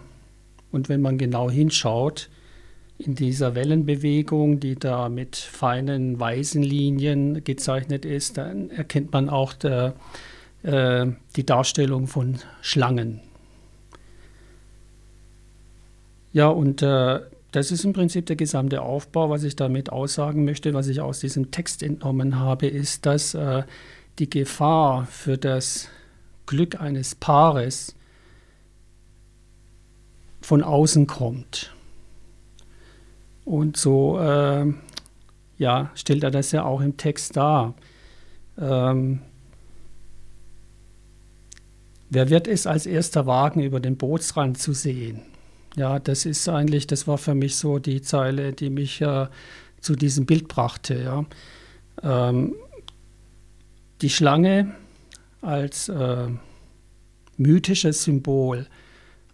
Und 0.72 0.90
wenn 0.90 1.02
man 1.02 1.18
genau 1.18 1.50
hinschaut, 1.50 2.30
in 3.00 3.16
dieser 3.16 3.56
Wellenbewegung, 3.56 4.60
die 4.60 4.76
da 4.76 5.08
mit 5.08 5.38
feinen 5.38 6.20
weißen 6.20 6.62
Linien 6.62 7.44
gezeichnet 7.46 8.04
ist, 8.04 8.38
dann 8.38 8.70
erkennt 8.72 9.14
man 9.14 9.30
auch 9.30 9.54
der, 9.54 9.94
äh, 10.64 11.08
die 11.38 11.46
Darstellung 11.46 12.08
von 12.08 12.40
Schlangen. 12.62 13.22
Ja, 16.34 16.48
und 16.48 16.82
äh, 16.82 17.22
das 17.52 17.72
ist 17.72 17.86
im 17.86 17.94
Prinzip 17.94 18.26
der 18.26 18.36
gesamte 18.36 18.82
Aufbau. 18.82 19.30
Was 19.30 19.44
ich 19.44 19.56
damit 19.56 19.92
aussagen 19.92 20.44
möchte, 20.44 20.74
was 20.74 20.88
ich 20.88 21.00
aus 21.00 21.22
diesem 21.22 21.52
Text 21.52 21.82
entnommen 21.82 22.38
habe, 22.38 22.68
ist, 22.68 23.06
dass 23.06 23.34
äh, 23.34 23.64
die 24.20 24.30
Gefahr 24.30 25.06
für 25.06 25.38
das 25.38 25.88
Glück 26.46 26.80
eines 26.82 27.16
Paares 27.16 27.96
von 30.50 30.64
außen 30.64 31.06
kommt. 31.06 31.72
Und 33.46 33.78
so 33.78 34.20
äh, 34.20 34.74
ja, 35.60 35.92
stellt 35.94 36.24
er 36.24 36.32
das 36.32 36.52
ja 36.52 36.64
auch 36.64 36.82
im 36.82 36.98
Text 36.98 37.38
dar. 37.38 37.76
Ähm, 38.58 39.22
wer 42.10 42.32
wird 42.32 42.48
es 42.48 42.66
als 42.66 42.88
erster 42.88 43.28
wagen, 43.28 43.62
über 43.62 43.80
den 43.80 43.96
Bootsrand 43.96 44.58
zu 44.58 44.74
sehen? 44.74 45.22
Ja, 45.76 46.00
das 46.00 46.26
ist 46.26 46.50
eigentlich, 46.50 46.88
das 46.88 47.08
war 47.08 47.20
für 47.20 47.36
mich 47.36 47.56
so 47.56 47.78
die 47.78 48.02
Zeile, 48.02 48.52
die 48.52 48.72
mich 48.72 49.02
äh, 49.02 49.28
zu 49.82 49.96
diesem 49.96 50.26
Bild 50.26 50.48
brachte. 50.48 50.96
Ja. 50.96 51.26
Ähm, 52.02 52.56
die 54.02 54.10
Schlange 54.10 54.74
als 55.42 55.90
äh, 55.90 56.28
mythisches 57.38 58.04
Symbol 58.04 58.66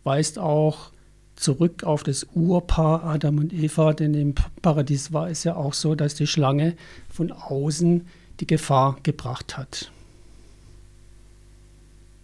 weist 0.03 0.37
auch 0.37 0.91
zurück 1.35 1.83
auf 1.83 2.03
das 2.03 2.27
Urpaar 2.33 3.03
Adam 3.03 3.37
und 3.39 3.53
Eva, 3.53 3.93
denn 3.93 4.13
im 4.13 4.35
Paradies 4.61 5.11
war 5.13 5.29
es 5.29 5.43
ja 5.43 5.55
auch 5.55 5.73
so, 5.73 5.95
dass 5.95 6.15
die 6.15 6.27
Schlange 6.27 6.75
von 7.09 7.31
außen 7.31 8.07
die 8.39 8.47
Gefahr 8.47 8.97
gebracht 9.03 9.57
hat. 9.57 9.91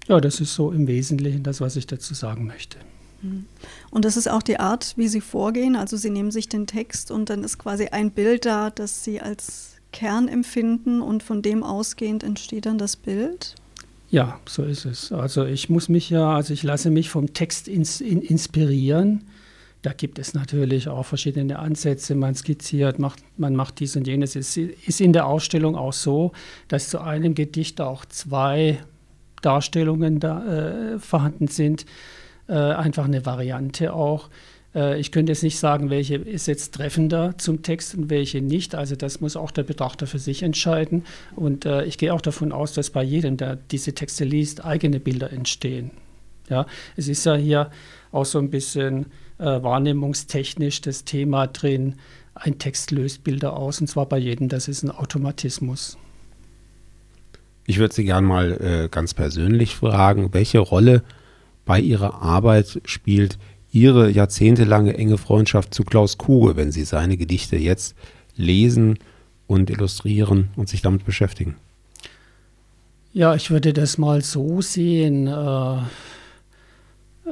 Ja, 0.08 0.20
das 0.20 0.39
ist 0.39 0.56
so 0.56 0.72
im 0.72 0.88
Wesentlichen 0.88 1.44
das, 1.44 1.62
was 1.62 1.75
ich 1.75 1.88
dazu 1.88 2.13
sagen 2.13 2.46
möchte. 2.46 2.77
Mhm. 3.22 3.46
Und 3.91 4.06
das 4.06 4.18
ist 4.18 4.30
auch 4.30 4.44
die 4.44 4.60
Art, 4.60 4.94
wie 4.98 5.08
Sie 5.08 5.22
vorgehen. 5.22 5.75
Also 5.75 5.98
Sie 5.98 6.10
nehmen 6.10 6.32
sich 6.32 6.50
den 6.50 6.68
Text 6.68 7.12
und 7.12 7.30
dann 7.30 7.44
ist 7.44 7.58
quasi 7.58 7.88
ein 7.88 8.12
Bild 8.12 8.46
da, 8.46 8.70
das 8.70 9.03
Sie 9.03 9.22
als 9.22 9.77
Kern 9.91 10.27
empfinden 10.27 11.01
und 11.01 11.22
von 11.22 11.41
dem 11.41 11.63
ausgehend 11.63 12.24
entsteht 12.24 12.65
dann 12.65 12.77
das 12.77 12.96
Bild. 12.96 13.56
Ja, 14.12 14.41
so 14.46 14.63
ist 14.63 14.84
es. 14.84 15.13
Also 15.13 15.46
ich 15.46 15.70
muss 15.70 15.88
mich 15.88 16.10
ja, 16.10 16.36
also 16.36 16.53
ich 16.53 16.63
lasse 16.63 16.91
mich 16.91 17.10
vom 17.10 17.34
Text 17.34 17.70
ins, 17.70 18.01
in, 18.01 18.22
inspirieren. 18.22 19.24
Da 19.84 19.94
gibt 19.94 20.20
es 20.20 20.34
natürlich 20.34 20.89
auch 20.89 21.06
verschiedene 21.06 21.58
Ansätze. 21.58 22.13
Man 22.13 22.36
skizziert, 22.36 23.00
macht, 23.00 23.24
man 23.38 23.56
macht 23.56 23.80
dies 23.80 23.96
und 23.96 24.06
jenes. 24.06 24.36
Es 24.36 24.58
ist 24.58 25.00
in 25.00 25.13
der 25.13 25.25
Ausstellung 25.25 25.77
auch 25.77 25.94
so, 25.94 26.34
dass 26.68 26.89
zu 26.89 27.00
einem 27.00 27.36
Gedicht 27.36 27.80
auch 27.80 28.03
zwei 28.03 28.80
Darstellungen 29.41 30.20
da, 30.20 30.94
äh, 30.94 31.00
vorhanden 31.00 31.48
sind. 31.48 31.86
Äh, 32.48 32.56
einfach 32.56 33.06
eine 33.06 33.25
Variante 33.25 33.94
auch. 33.94 34.30
Äh, 34.75 35.00
ich 35.00 35.12
könnte 35.12 35.32
jetzt 35.32 35.44
nicht 35.44 35.60
sagen, 35.60 35.90
welche 35.90 36.16
ist 36.16 36.48
jetzt 36.48 36.74
treffender 36.74 37.38
zum 37.38 37.62
Text 37.62 37.96
und 37.96 38.10
welche 38.10 38.42
nicht. 38.42 38.75
Also 38.75 38.96
das 38.96 39.22
muss 39.22 39.36
auch 39.36 39.51
der 39.51 39.63
Betrachter 39.63 40.08
für 40.08 40.20
sich 40.20 40.44
entscheiden. 40.44 41.06
Und 41.36 41.66
äh, 41.66 41.84
ich 41.86 41.98
gehe 41.98 42.13
auch 42.13 42.22
davon 42.22 42.51
aus, 42.51 42.74
dass 42.74 42.90
bei 42.90 43.04
jedem, 43.04 43.38
der 43.38 43.56
diese 43.56 43.94
Texte 43.94 44.24
liest, 44.24 44.63
eigene 44.63 45.00
Bilder 45.00 45.32
entstehen. 45.32 45.92
Ja, 46.50 46.66
es 46.98 47.08
ist 47.08 47.25
ja 47.25 47.36
hier 47.36 47.72
auch 48.12 48.25
so 48.25 48.40
ein 48.40 48.50
bisschen 48.50 49.06
äh, 49.38 49.46
wahrnehmungstechnisch 49.46 50.82
das 50.82 51.06
Thema 51.06 51.48
drin. 51.48 51.96
Ein 52.34 52.60
Text 52.60 52.92
löst 52.92 53.24
Bilder 53.24 53.56
aus 53.56 53.80
und 53.80 53.88
zwar 53.88 54.06
bei 54.06 54.18
jedem. 54.18 54.50
Das 54.50 54.68
ist 54.68 54.84
ein 54.84 54.92
Automatismus. 54.92 55.98
Ich 57.68 57.78
würde 57.78 57.94
Sie 57.94 58.04
gerne 58.04 58.28
mal 58.28 58.51
äh, 58.60 58.90
ganz 58.90 59.13
persönlich 59.13 59.75
fragen, 59.75 60.34
welche 60.34 60.60
Rolle 60.60 61.04
bei 61.66 61.80
Ihrer 61.80 62.22
Arbeit 62.22 62.82
spielt 62.86 63.38
Ihre 63.72 64.10
jahrzehntelange 64.10 64.98
enge 64.98 65.18
Freundschaft 65.18 65.74
zu 65.74 65.84
Klaus 65.84 66.18
Kuge, 66.18 66.56
wenn 66.56 66.72
Sie 66.72 66.84
seine 66.84 67.18
Gedichte 67.18 67.56
jetzt 67.56 67.96
lesen 68.36 69.00
und 69.48 69.70
illustrieren 69.70 70.50
und 70.56 70.70
sich 70.70 70.82
damit 70.82 71.06
beschäftigen? 71.06 71.56
Ja, 73.13 73.36
ich 73.36 73.51
würde 73.51 73.74
das 73.74 73.98
mal 73.98 74.22
so 74.22 74.62
sehen. 74.62 75.28
Äh, 75.28 75.78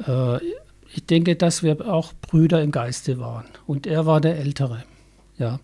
äh, 0.05 0.39
ich 0.93 1.05
denke, 1.05 1.35
dass 1.35 1.63
wir 1.63 1.87
auch 1.87 2.13
Brüder 2.21 2.61
im 2.61 2.71
Geiste 2.71 3.19
waren. 3.19 3.45
Und 3.65 3.87
er 3.87 4.05
war 4.05 4.19
der 4.19 4.37
Ältere. 4.37 4.83
Ja. 5.37 5.59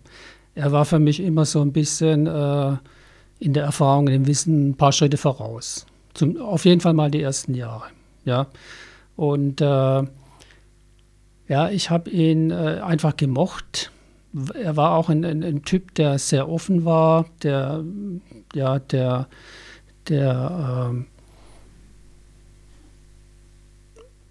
Er 0.54 0.72
war 0.72 0.86
für 0.86 0.98
mich 0.98 1.20
immer 1.20 1.44
so 1.44 1.60
ein 1.60 1.72
bisschen 1.72 2.26
äh, 2.26 2.76
in 3.38 3.52
der 3.52 3.64
Erfahrung, 3.64 4.08
im 4.08 4.26
Wissen 4.26 4.70
ein 4.70 4.74
paar 4.74 4.92
Schritte 4.92 5.18
voraus. 5.18 5.84
Zum, 6.14 6.40
auf 6.40 6.64
jeden 6.64 6.80
Fall 6.80 6.94
mal 6.94 7.10
die 7.10 7.20
ersten 7.20 7.54
Jahre. 7.54 7.84
Ja. 8.24 8.46
Und 9.16 9.60
ja, 11.48 11.70
ich 11.70 11.90
habe 11.90 12.10
ihn 12.10 12.50
äh, 12.50 12.80
einfach 12.82 13.16
gemocht. 13.16 13.90
Er 14.54 14.76
war 14.76 14.96
auch 14.96 15.08
ein, 15.08 15.24
ein, 15.24 15.42
ein, 15.42 15.62
Typ, 15.62 15.94
der 15.94 16.18
sehr 16.18 16.48
offen 16.48 16.84
war, 16.84 17.26
der, 17.42 17.84
ja, 18.54 18.78
der, 18.78 19.28
der 20.08 20.92
äh, 20.92 21.04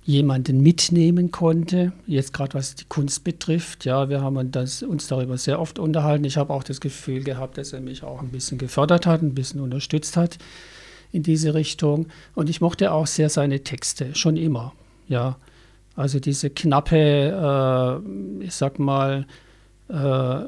jemanden 0.06 0.62
mitnehmen 0.62 1.32
konnte, 1.32 1.92
jetzt 2.06 2.32
gerade 2.32 2.54
was 2.54 2.76
die 2.76 2.86
Kunst 2.86 3.24
betrifft. 3.24 3.86
Ja, 3.86 4.08
wir 4.08 4.22
haben 4.22 4.52
das, 4.52 4.84
uns 4.84 5.08
darüber 5.08 5.38
sehr 5.38 5.60
oft 5.60 5.80
unterhalten. 5.80 6.26
Ich 6.26 6.38
habe 6.38 6.54
auch 6.54 6.64
das 6.64 6.80
Gefühl 6.80 7.24
gehabt, 7.24 7.58
dass 7.58 7.74
er 7.74 7.82
mich 7.82 8.04
auch 8.04 8.22
ein 8.22 8.30
bisschen 8.30 8.60
gefördert 8.60 9.08
hat, 9.08 9.24
ein 9.24 9.34
bisschen 9.34 9.62
unterstützt 9.62 10.16
hat 10.16 10.38
in 11.12 11.24
diese 11.24 11.56
Richtung. 11.56 12.08
Und 12.36 12.50
ich 12.52 12.62
mochte 12.62 12.92
auch 12.92 13.08
sehr 13.08 13.30
seine 13.30 13.62
Texte, 13.62 14.14
schon 14.14 14.38
immer. 14.38 14.74
Ja, 15.08 15.38
also 15.96 16.20
diese 16.20 16.50
knappe, 16.50 18.02
äh, 18.42 18.44
ich 18.44 18.54
sag 18.54 18.80
mal, 18.80 19.26
äh, 19.88 20.40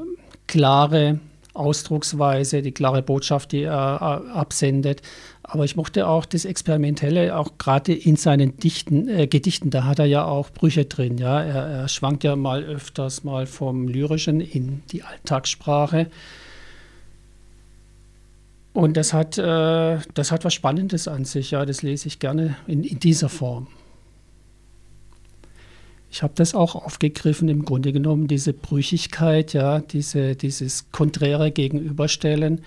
klare 0.47 1.19
Ausdrucksweise, 1.53 2.61
die 2.61 2.71
klare 2.71 3.01
Botschaft, 3.01 3.51
die 3.51 3.63
er 3.63 4.23
äh, 4.27 4.31
absendet. 4.31 5.01
Aber 5.43 5.63
ich 5.63 5.75
mochte 5.75 6.07
auch 6.07 6.25
das 6.25 6.45
Experimentelle, 6.45 7.37
auch 7.37 7.57
gerade 7.57 7.93
in 7.93 8.15
seinen 8.15 8.57
Dichten, 8.57 9.07
äh, 9.07 9.27
Gedichten, 9.27 9.69
da 9.69 9.85
hat 9.85 9.99
er 9.99 10.05
ja 10.05 10.25
auch 10.25 10.51
Brüche 10.51 10.85
drin. 10.85 11.17
Ja? 11.17 11.41
Er, 11.41 11.67
er, 11.67 11.87
schwankt 11.87 12.23
ja 12.23 12.35
mal 12.35 12.63
öfters 12.63 13.23
mal 13.23 13.45
vom 13.45 13.87
Lyrischen 13.87 14.41
in 14.41 14.83
die 14.91 15.03
Alltagssprache. 15.03 16.07
Und 18.73 18.95
das 18.97 19.13
hat, 19.13 19.37
äh, 19.37 19.97
das 20.13 20.31
hat 20.31 20.45
was 20.45 20.53
Spannendes 20.53 21.07
an 21.07 21.25
sich, 21.25 21.51
ja, 21.51 21.65
das 21.65 21.81
lese 21.81 22.07
ich 22.07 22.19
gerne 22.19 22.57
in, 22.67 22.83
in 22.83 22.99
dieser 22.99 23.29
Form. 23.29 23.67
Ich 26.09 26.23
habe 26.23 26.33
das 26.35 26.55
auch 26.55 26.75
aufgegriffen, 26.75 27.49
im 27.49 27.65
Grunde 27.65 27.91
genommen, 27.91 28.27
diese 28.27 28.53
Brüchigkeit, 28.53 29.53
ja, 29.53 29.79
diese, 29.79 30.35
dieses 30.35 30.91
konträre 30.91 31.51
Gegenüberstellen, 31.51 32.61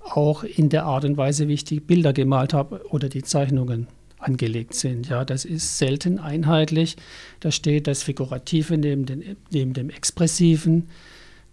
auch 0.00 0.44
in 0.44 0.68
der 0.68 0.84
Art 0.84 1.04
und 1.04 1.16
Weise, 1.16 1.48
wie 1.48 1.54
ich 1.54 1.64
die 1.64 1.80
Bilder 1.80 2.12
gemalt 2.12 2.54
habe 2.54 2.80
oder 2.90 3.08
die 3.08 3.22
Zeichnungen 3.22 3.88
angelegt 4.18 4.74
sind. 4.74 5.08
Ja, 5.08 5.24
das 5.24 5.44
ist 5.44 5.78
selten 5.78 6.18
einheitlich. 6.18 6.96
Da 7.40 7.50
steht 7.50 7.86
das 7.86 8.02
Figurative 8.02 8.76
neben, 8.78 9.06
den, 9.06 9.36
neben 9.50 9.74
dem 9.74 9.90
Expressiven. 9.90 10.88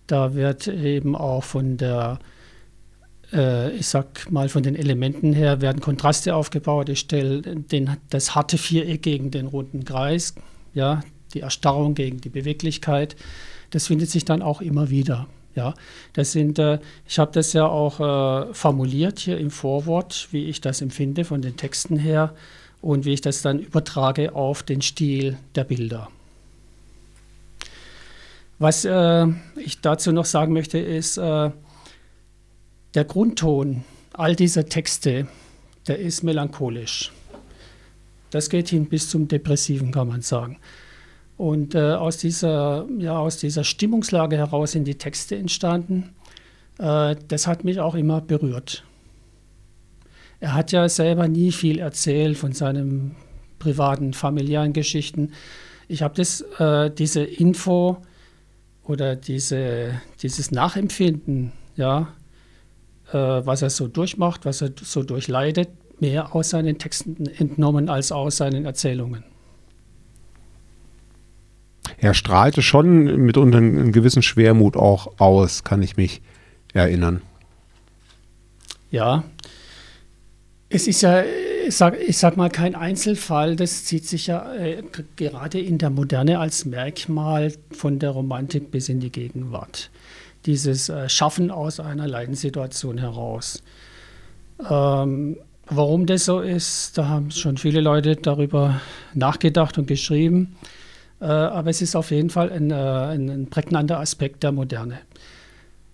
Da 0.07 0.35
wird 0.35 0.67
eben 0.67 1.15
auch 1.15 1.43
von 1.43 1.77
der, 1.77 2.19
äh, 3.33 3.75
ich 3.75 3.87
sag 3.87 4.31
mal, 4.31 4.49
von 4.49 4.63
den 4.63 4.75
Elementen 4.75 5.33
her 5.33 5.61
werden 5.61 5.81
Kontraste 5.81 6.35
aufgebaut. 6.35 6.89
Ich 6.89 6.99
stelle 6.99 7.41
das 8.09 8.35
harte 8.35 8.57
Viereck 8.57 9.01
gegen 9.01 9.31
den 9.31 9.47
runden 9.47 9.83
Kreis. 9.85 10.35
Ja, 10.73 11.01
die 11.35 11.41
Erstarrung 11.41 11.93
gegen 11.93 12.21
die 12.21 12.29
Beweglichkeit. 12.29 13.15
Das 13.69 13.87
findet 13.87 14.09
sich 14.09 14.25
dann 14.25 14.41
auch 14.41 14.61
immer 14.61 14.89
wieder. 14.89 15.27
Ja, 15.55 15.73
das 16.13 16.33
sind, 16.33 16.59
äh, 16.59 16.79
ich 17.07 17.17
habe 17.17 17.31
das 17.31 17.53
ja 17.53 17.65
auch 17.65 17.99
äh, 17.99 18.53
formuliert 18.53 19.19
hier 19.19 19.37
im 19.37 19.51
Vorwort, 19.51 20.27
wie 20.31 20.45
ich 20.45 20.59
das 20.59 20.81
empfinde 20.81 21.23
von 21.23 21.41
den 21.41 21.55
Texten 21.55 21.97
her 21.97 22.33
und 22.81 23.05
wie 23.05 23.13
ich 23.13 23.21
das 23.21 23.41
dann 23.41 23.59
übertrage 23.59 24.35
auf 24.35 24.63
den 24.63 24.81
Stil 24.81 25.37
der 25.55 25.63
Bilder. 25.63 26.09
Was 28.59 28.83
äh, 28.83 29.27
ich 29.55 29.79
dazu 29.81 30.11
noch 30.11 30.25
sagen 30.25 30.53
möchte, 30.53 30.77
ist, 30.77 31.17
äh, 31.17 31.51
der 32.93 33.03
Grundton 33.05 33.83
all 34.13 34.35
dieser 34.35 34.65
Texte, 34.65 35.27
der 35.87 35.99
ist 35.99 36.23
melancholisch. 36.23 37.11
Das 38.31 38.49
geht 38.49 38.69
hin 38.69 38.87
bis 38.87 39.09
zum 39.09 39.27
Depressiven, 39.27 39.91
kann 39.91 40.07
man 40.07 40.21
sagen. 40.21 40.57
Und 41.37 41.75
äh, 41.75 41.93
aus, 41.93 42.17
dieser, 42.17 42.85
ja, 42.97 43.17
aus 43.17 43.37
dieser 43.37 43.63
Stimmungslage 43.63 44.37
heraus 44.37 44.71
sind 44.71 44.85
die 44.85 44.97
Texte 44.97 45.35
entstanden. 45.35 46.13
Äh, 46.79 47.15
das 47.27 47.47
hat 47.47 47.63
mich 47.63 47.79
auch 47.79 47.95
immer 47.95 48.21
berührt. 48.21 48.83
Er 50.39 50.53
hat 50.53 50.71
ja 50.71 50.87
selber 50.87 51.27
nie 51.27 51.51
viel 51.51 51.79
erzählt 51.79 52.37
von 52.37 52.53
seinen 52.53 53.15
privaten, 53.59 54.13
familiären 54.13 54.73
Geschichten. 54.73 55.31
Ich 55.87 56.01
habe 56.01 56.21
äh, 56.21 56.89
diese 56.91 57.23
Info 57.23 57.97
oder 58.83 59.15
diese, 59.15 60.01
dieses 60.21 60.51
Nachempfinden, 60.51 61.51
ja, 61.75 62.13
äh, 63.11 63.17
was 63.17 63.61
er 63.61 63.69
so 63.69 63.87
durchmacht, 63.87 64.45
was 64.45 64.61
er 64.61 64.71
so 64.81 65.03
durchleidet, 65.03 65.69
mehr 65.99 66.35
aus 66.35 66.51
seinen 66.51 66.77
Texten 66.77 67.25
entnommen 67.27 67.89
als 67.89 68.11
aus 68.11 68.37
seinen 68.37 68.65
Erzählungen. 68.65 69.23
Er 71.97 72.13
strahlte 72.13 72.61
schon 72.61 73.03
mitunter 73.25 73.57
einen 73.59 73.91
gewissen 73.91 74.21
Schwermut 74.21 74.75
auch 74.75 75.19
aus, 75.19 75.63
kann 75.63 75.81
ich 75.81 75.97
mich 75.97 76.21
erinnern. 76.73 77.21
Ja, 78.91 79.23
es 80.69 80.87
ist 80.87 81.01
ja, 81.01 81.23
ich 81.67 81.75
sag, 81.75 81.97
ich 81.99 82.17
sag 82.17 82.37
mal, 82.37 82.49
kein 82.49 82.75
Einzelfall. 82.75 83.55
Das 83.55 83.85
zieht 83.85 84.05
sich 84.05 84.27
ja 84.27 84.53
äh, 84.55 84.83
gerade 85.15 85.59
in 85.59 85.77
der 85.77 85.89
Moderne 85.89 86.39
als 86.39 86.65
Merkmal 86.65 87.53
von 87.71 87.99
der 87.99 88.11
Romantik 88.11 88.71
bis 88.71 88.89
in 88.89 88.99
die 88.99 89.11
Gegenwart. 89.11 89.89
Dieses 90.45 90.89
äh, 90.89 91.07
Schaffen 91.09 91.51
aus 91.51 91.79
einer 91.79 92.07
Leidenssituation 92.07 92.97
heraus. 92.97 93.63
Ähm, 94.69 95.37
warum 95.67 96.05
das 96.05 96.25
so 96.25 96.41
ist, 96.41 96.97
da 96.97 97.07
haben 97.07 97.31
schon 97.31 97.57
viele 97.57 97.81
Leute 97.81 98.15
darüber 98.15 98.81
nachgedacht 99.13 99.77
und 99.77 99.87
geschrieben. 99.87 100.55
Äh, 101.21 101.25
aber 101.25 101.69
es 101.69 101.81
ist 101.81 101.95
auf 101.95 102.11
jeden 102.11 102.29
Fall 102.29 102.51
ein, 102.51 102.71
äh, 102.71 102.73
ein, 102.73 103.29
ein 103.29 103.47
prägnanter 103.47 103.99
Aspekt 103.99 104.43
der 104.43 104.51
Moderne. 104.51 104.99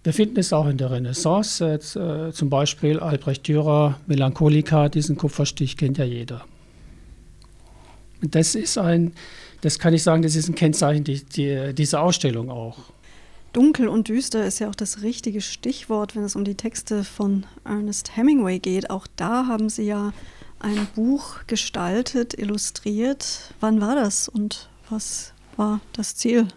Wir 0.03 0.13
finden 0.13 0.39
es 0.39 0.51
auch 0.51 0.67
in 0.67 0.77
der 0.77 0.89
Renaissance, 0.89 1.63
äh, 1.63 2.31
zum 2.31 2.49
Beispiel 2.49 2.99
Albrecht 2.99 3.47
Dürer, 3.47 3.99
Melancholica, 4.07 4.89
diesen 4.89 5.15
Kupferstich 5.15 5.77
kennt 5.77 5.99
ja 5.99 6.05
jeder. 6.05 6.43
Das 8.21 8.55
ist 8.55 8.79
ein, 8.79 9.13
das 9.61 9.77
kann 9.77 9.93
ich 9.93 10.01
sagen, 10.01 10.23
das 10.23 10.35
ist 10.35 10.49
ein 10.49 10.55
Kennzeichen 10.55 11.03
die, 11.03 11.23
die, 11.23 11.73
dieser 11.73 12.01
Ausstellung 12.01 12.49
auch. 12.49 12.79
Dunkel 13.53 13.89
und 13.89 14.07
düster 14.07 14.45
ist 14.45 14.59
ja 14.59 14.69
auch 14.69 14.75
das 14.75 15.01
richtige 15.01 15.41
Stichwort, 15.41 16.15
wenn 16.15 16.23
es 16.23 16.35
um 16.35 16.45
die 16.45 16.55
Texte 16.55 17.03
von 17.03 17.45
Ernest 17.63 18.15
Hemingway 18.15 18.59
geht. 18.59 18.89
Auch 18.89 19.05
da 19.17 19.45
haben 19.47 19.69
Sie 19.69 19.83
ja 19.83 20.13
ein 20.59 20.87
Buch 20.95 21.39
gestaltet, 21.47 22.37
illustriert. 22.39 23.53
Wann 23.59 23.81
war 23.81 23.95
das 23.95 24.29
und 24.29 24.69
was 24.91 25.33
war 25.57 25.79
das 25.93 26.15
Ziel? 26.15 26.47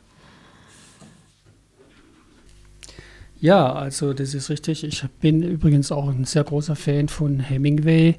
Ja, 3.40 3.72
also 3.72 4.12
das 4.14 4.34
ist 4.34 4.48
richtig. 4.50 4.84
Ich 4.84 5.04
bin 5.20 5.42
übrigens 5.42 5.92
auch 5.92 6.08
ein 6.08 6.24
sehr 6.24 6.44
großer 6.44 6.76
Fan 6.76 7.08
von 7.08 7.40
Hemingway. 7.40 8.16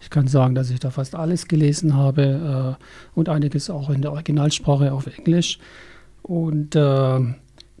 Ich 0.00 0.10
kann 0.10 0.26
sagen, 0.26 0.54
dass 0.54 0.70
ich 0.70 0.80
da 0.80 0.90
fast 0.90 1.14
alles 1.14 1.48
gelesen 1.48 1.94
habe 1.94 2.76
äh, 2.80 2.84
und 3.14 3.28
einiges 3.28 3.70
auch 3.70 3.90
in 3.90 4.02
der 4.02 4.12
Originalsprache 4.12 4.92
auf 4.92 5.06
Englisch. 5.06 5.58
Und 6.22 6.74
äh, 6.74 7.18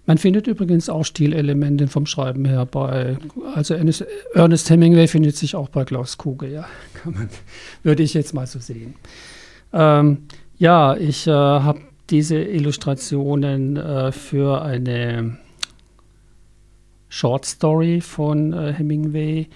man 0.06 0.18
findet 0.18 0.46
übrigens 0.46 0.88
auch 0.90 1.04
Stilelemente 1.04 1.88
vom 1.88 2.06
Schreiben 2.06 2.44
her 2.44 2.66
bei, 2.66 3.16
also 3.54 3.74
Ernest, 3.74 4.70
Hemingway 4.70 5.08
findet 5.08 5.36
sich 5.36 5.54
auch 5.54 5.70
bei 5.70 5.84
Klaus 5.84 6.18
Kuge, 6.18 6.48
ja, 6.48 6.66
man, 7.04 7.30
würde 7.82 8.02
ich 8.02 8.12
jetzt 8.12 8.34
mal 8.34 8.46
so 8.46 8.58
sehen. 8.58 8.94
Ähm, 9.72 10.18
ja, 10.58 10.96
ich 10.96 11.26
äh, 11.26 11.30
habe 11.30 11.80
diese 12.10 12.36
Illustrationen 12.36 13.76
äh, 13.76 14.12
für 14.12 14.62
eine 14.62 15.38
Short 17.08 17.44
Story 17.44 18.00
von 18.00 18.52
äh, 18.52 18.72
Hemingway 18.72 19.48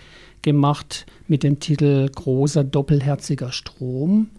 gemacht 0.42 1.06
mit 1.26 1.42
dem 1.42 1.60
Titel 1.60 2.08
Großer 2.08 2.64
doppelherziger 2.64 3.52
Strom. 3.52 4.30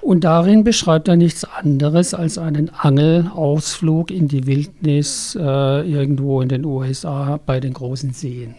Und 0.00 0.24
darin 0.24 0.64
beschreibt 0.64 1.08
er 1.08 1.16
nichts 1.16 1.44
anderes 1.44 2.12
als 2.12 2.36
einen 2.36 2.70
Angelausflug 2.70 4.10
in 4.10 4.28
die 4.28 4.46
Wildnis 4.46 5.38
äh, 5.40 5.88
irgendwo 5.88 6.40
in 6.40 6.48
den 6.48 6.64
USA 6.64 7.38
bei 7.44 7.60
den 7.60 7.72
großen 7.72 8.12
Seen. 8.12 8.56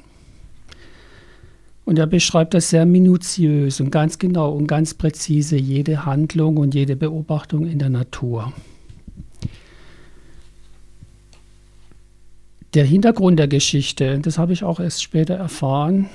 Und 1.85 1.99
er 1.99 2.07
beschreibt 2.07 2.53
das 2.53 2.69
sehr 2.69 2.85
minutiös 2.85 3.81
und 3.81 3.91
ganz 3.91 4.17
genau 4.17 4.53
und 4.53 4.67
ganz 4.67 4.93
präzise, 4.93 5.57
jede 5.57 6.05
Handlung 6.05 6.57
und 6.57 6.73
jede 6.73 6.95
Beobachtung 6.95 7.65
in 7.65 7.79
der 7.79 7.89
Natur. 7.89 8.53
Der 12.73 12.85
Hintergrund 12.85 13.37
der 13.37 13.47
Geschichte, 13.47 14.19
das 14.19 14.37
habe 14.37 14.53
ich 14.53 14.63
auch 14.63 14.79
erst 14.79 15.03
später 15.03 15.35
erfahren, 15.35 16.09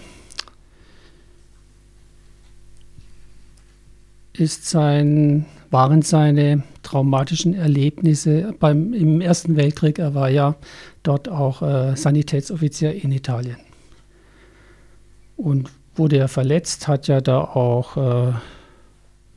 ist 4.33 4.66
sein, 4.66 5.47
waren 5.71 6.03
seine 6.03 6.62
traumatischen 6.83 7.55
Erlebnisse 7.55 8.55
beim, 8.59 8.95
im 8.95 9.21
Ersten 9.21 9.57
Weltkrieg. 9.57 9.99
Er 9.99 10.14
war 10.14 10.31
ja 10.31 10.57
dort 11.03 11.29
auch 11.29 11.62
äh, 11.62 11.95
Sanitätsoffizier 11.95 12.92
in 12.92 13.12
Italien 13.12 13.67
und 15.38 15.70
wurde 15.94 16.18
er 16.18 16.29
verletzt, 16.29 16.88
hat 16.88 17.09
ja 17.09 17.20
da 17.20 17.40
auch 17.40 17.96
äh, 17.96 18.33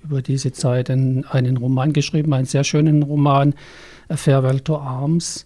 über 0.03 0.21
diese 0.21 0.51
Zeit 0.51 0.89
einen, 0.89 1.25
einen, 1.25 1.57
Roman 1.57 1.93
geschrieben, 1.93 2.33
einen 2.33 2.45
sehr 2.45 2.63
schönen 2.63 3.03
Roman, 3.03 3.53
A 4.09 4.17
Farewell 4.17 4.59
to 4.59 4.77
Arms. 4.77 5.45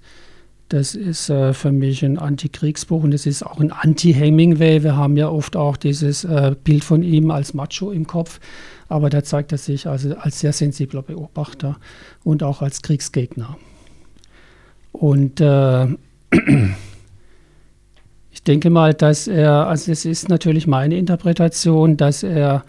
Das 0.70 0.96
ist 0.96 1.30
äh, 1.30 1.54
für 1.54 1.72
mich 1.72 2.04
ein 2.04 2.18
Antikriegsbuch 2.18 3.04
und 3.04 3.14
es 3.14 3.26
ist 3.26 3.44
auch 3.44 3.60
ein 3.60 3.72
Anti-Hemingway. 3.72 4.82
Wir 4.82 4.96
haben 4.96 5.18
ja 5.18 5.30
oft 5.30 5.56
auch 5.58 5.78
dieses 5.78 6.24
äh, 6.24 6.56
Bild 6.64 6.84
von 6.84 7.04
ihm 7.04 7.32
als 7.32 7.54
Macho 7.54 7.92
im 7.92 8.08
Kopf, 8.08 8.40
aber 8.88 9.10
da 9.10 9.24
zeigt 9.24 9.52
er 9.52 9.58
sich 9.58 9.88
also 9.88 10.16
als 10.16 10.40
sehr 10.40 10.54
sensibler 10.54 11.02
Beobachter 11.02 11.78
und 12.24 12.44
auch 12.44 12.62
als 12.62 12.82
Kriegsgegner. 12.82 13.58
Und 14.94 15.42
äh, 18.40 18.44
denke 18.44 18.70
mal, 18.70 18.94
dass 18.94 19.28
er, 19.28 19.68
also 19.68 19.92
es 19.92 20.06
ist 20.06 20.30
natürlich 20.30 20.68
meine 20.68 20.98
Interpretation, 20.98 21.98
dass 21.98 22.24
er, 22.24 22.64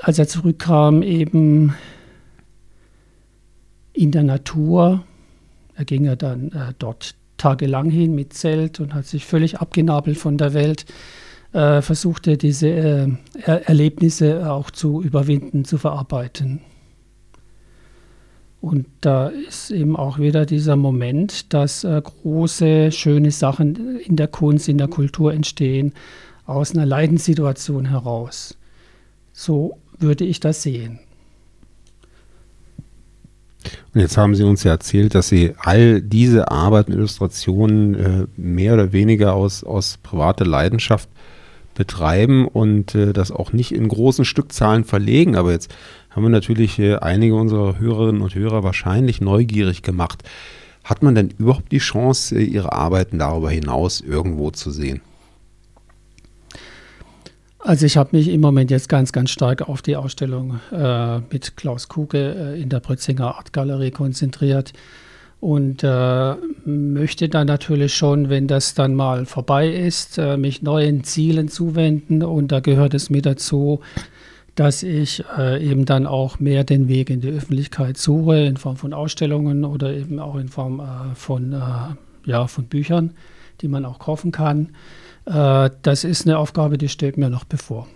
als 0.00 0.18
er 0.18 0.28
zurückkam, 0.28 1.02
eben 1.02 1.74
in 3.92 4.10
der 4.10 4.22
Natur, 4.22 5.04
er 5.76 5.84
ging 5.84 6.04
ja 6.04 6.16
dann 6.16 6.48
äh, 6.52 6.72
dort 6.78 7.14
tagelang 7.36 7.90
hin 7.90 8.14
mit 8.14 8.32
Zelt 8.32 8.80
und 8.80 8.94
hat 8.94 9.06
sich 9.06 9.26
völlig 9.26 9.60
abgenabelt 9.60 10.16
von 10.16 10.38
der 10.38 10.54
Welt, 10.54 10.86
äh, 11.52 11.82
versuchte 11.82 12.36
diese 12.36 12.68
äh, 12.68 13.08
er 13.42 13.68
Erlebnisse 13.68 14.50
auch 14.50 14.70
zu 14.70 15.02
überwinden, 15.02 15.64
zu 15.64 15.76
verarbeiten. 15.76 16.60
Und 18.62 18.86
da 19.00 19.26
ist 19.26 19.72
eben 19.72 19.96
auch 19.96 20.20
wieder 20.20 20.46
dieser 20.46 20.76
Moment, 20.76 21.52
dass 21.52 21.82
äh, 21.82 22.00
große, 22.00 22.92
schöne 22.92 23.32
Sachen 23.32 23.98
in 23.98 24.14
der 24.14 24.28
Kunst, 24.28 24.68
in 24.68 24.78
der 24.78 24.86
Kultur 24.86 25.34
entstehen, 25.34 25.92
aus 26.46 26.72
einer 26.72 26.86
Leidenssituation 26.86 27.86
heraus. 27.86 28.56
So 29.32 29.78
würde 29.98 30.24
ich 30.24 30.38
das 30.38 30.62
sehen. 30.62 31.00
Und 33.92 34.00
jetzt 34.00 34.16
haben 34.16 34.36
Sie 34.36 34.44
uns 34.44 34.62
ja 34.62 34.70
erzählt, 34.70 35.16
dass 35.16 35.28
Sie 35.28 35.54
all 35.58 36.00
diese 36.00 36.52
Arbeit 36.52 36.88
mit 36.88 36.98
Illustrationen 36.98 37.94
äh, 37.94 38.26
mehr 38.36 38.74
oder 38.74 38.92
weniger 38.92 39.34
aus, 39.34 39.64
aus 39.64 39.98
privater 40.04 40.46
Leidenschaft 40.46 41.08
betreiben 41.74 42.46
und 42.46 42.94
äh, 42.94 43.12
das 43.12 43.30
auch 43.30 43.52
nicht 43.52 43.72
in 43.72 43.88
großen 43.88 44.24
Stückzahlen 44.24 44.84
verlegen. 44.84 45.36
Aber 45.36 45.52
jetzt 45.52 45.74
haben 46.10 46.22
wir 46.22 46.30
natürlich 46.30 46.78
äh, 46.78 46.96
einige 46.96 47.34
unserer 47.34 47.78
Hörerinnen 47.78 48.22
und 48.22 48.34
Hörer 48.34 48.62
wahrscheinlich 48.62 49.20
neugierig 49.20 49.82
gemacht. 49.82 50.22
Hat 50.84 51.02
man 51.02 51.14
denn 51.14 51.32
überhaupt 51.38 51.72
die 51.72 51.78
Chance, 51.78 52.36
äh, 52.36 52.42
ihre 52.42 52.72
Arbeiten 52.72 53.18
darüber 53.18 53.50
hinaus 53.50 54.00
irgendwo 54.00 54.50
zu 54.50 54.70
sehen? 54.70 55.00
Also 57.64 57.86
ich 57.86 57.96
habe 57.96 58.16
mich 58.16 58.28
im 58.28 58.40
Moment 58.40 58.72
jetzt 58.72 58.88
ganz, 58.88 59.12
ganz 59.12 59.30
stark 59.30 59.68
auf 59.68 59.82
die 59.82 59.94
Ausstellung 59.94 60.58
äh, 60.72 61.20
mit 61.30 61.56
Klaus 61.56 61.88
Kuke 61.88 62.54
äh, 62.56 62.60
in 62.60 62.68
der 62.68 62.80
Brötzinger 62.80 63.36
Art 63.36 63.52
Galerie 63.52 63.92
konzentriert 63.92 64.72
und 65.42 65.82
äh, 65.82 66.36
möchte 66.64 67.28
dann 67.28 67.48
natürlich 67.48 67.96
schon, 67.96 68.30
wenn 68.30 68.46
das 68.46 68.74
dann 68.74 68.94
mal 68.94 69.26
vorbei 69.26 69.68
ist, 69.68 70.16
äh, 70.16 70.36
mich 70.36 70.62
neuen 70.62 71.02
Zielen 71.02 71.48
zuwenden 71.48 72.22
und 72.22 72.52
da 72.52 72.60
gehört 72.60 72.94
es 72.94 73.10
mir 73.10 73.22
dazu, 73.22 73.80
dass 74.54 74.84
ich 74.84 75.24
äh, 75.36 75.60
eben 75.60 75.84
dann 75.84 76.06
auch 76.06 76.38
mehr 76.38 76.62
den 76.62 76.86
Weg 76.86 77.10
in 77.10 77.20
die 77.20 77.30
Öffentlichkeit 77.30 77.98
suche, 77.98 78.38
in 78.38 78.56
Form 78.56 78.76
von 78.76 78.94
Ausstellungen 78.94 79.64
oder 79.64 79.92
eben 79.92 80.20
auch 80.20 80.36
in 80.36 80.46
Form 80.46 80.78
äh, 80.78 81.16
von, 81.16 81.52
äh, 81.54 82.30
ja, 82.30 82.46
von 82.46 82.66
Büchern, 82.66 83.10
die 83.62 83.68
man 83.68 83.84
auch 83.84 83.98
kaufen 83.98 84.30
kann. 84.30 84.68
Äh, 85.26 85.70
das 85.82 86.04
ist 86.04 86.24
eine 86.24 86.38
Aufgabe, 86.38 86.78
die 86.78 86.88
steht 86.88 87.16
mir 87.16 87.30
noch 87.30 87.42
bevor. 87.42 87.88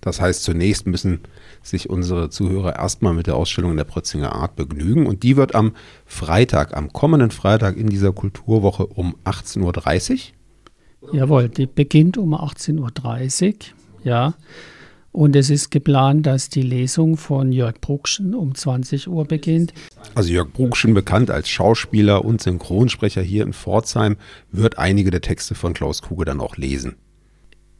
Das 0.00 0.20
heißt, 0.20 0.42
zunächst 0.42 0.88
müssen 0.88 1.20
sich 1.62 1.90
unsere 1.90 2.30
Zuhörer 2.30 2.76
erstmal 2.76 3.14
mit 3.14 3.26
der 3.26 3.36
Ausstellung 3.36 3.72
in 3.72 3.76
der 3.76 3.84
Prötzinger 3.84 4.34
Art 4.34 4.56
begnügen. 4.56 5.06
Und 5.06 5.22
die 5.22 5.36
wird 5.36 5.54
am 5.54 5.72
Freitag, 6.06 6.76
am 6.76 6.92
kommenden 6.92 7.30
Freitag 7.30 7.76
in 7.76 7.88
dieser 7.88 8.12
Kulturwoche 8.12 8.86
um 8.86 9.16
18.30 9.24 10.32
Uhr. 11.00 11.14
Jawohl, 11.14 11.48
die 11.48 11.66
beginnt 11.66 12.16
um 12.16 12.34
18.30 12.34 13.48
Uhr 13.48 13.54
ja. 14.04 14.34
Und 15.12 15.36
es 15.36 15.50
ist 15.50 15.70
geplant, 15.70 16.24
dass 16.24 16.48
die 16.48 16.62
Lesung 16.62 17.18
von 17.18 17.52
Jörg 17.52 17.80
Bruckschen 17.82 18.34
um 18.34 18.54
20 18.54 19.08
Uhr 19.08 19.26
beginnt. 19.26 19.74
Also 20.14 20.32
Jörg 20.32 20.50
Bruckschen, 20.52 20.94
bekannt 20.94 21.30
als 21.30 21.50
Schauspieler 21.50 22.24
und 22.24 22.40
Synchronsprecher 22.40 23.20
hier 23.20 23.42
in 23.42 23.52
Pforzheim, 23.52 24.16
wird 24.50 24.78
einige 24.78 25.10
der 25.10 25.20
Texte 25.20 25.54
von 25.54 25.74
Klaus 25.74 26.00
Kuge 26.00 26.24
dann 26.24 26.40
auch 26.40 26.56
lesen. 26.56 26.96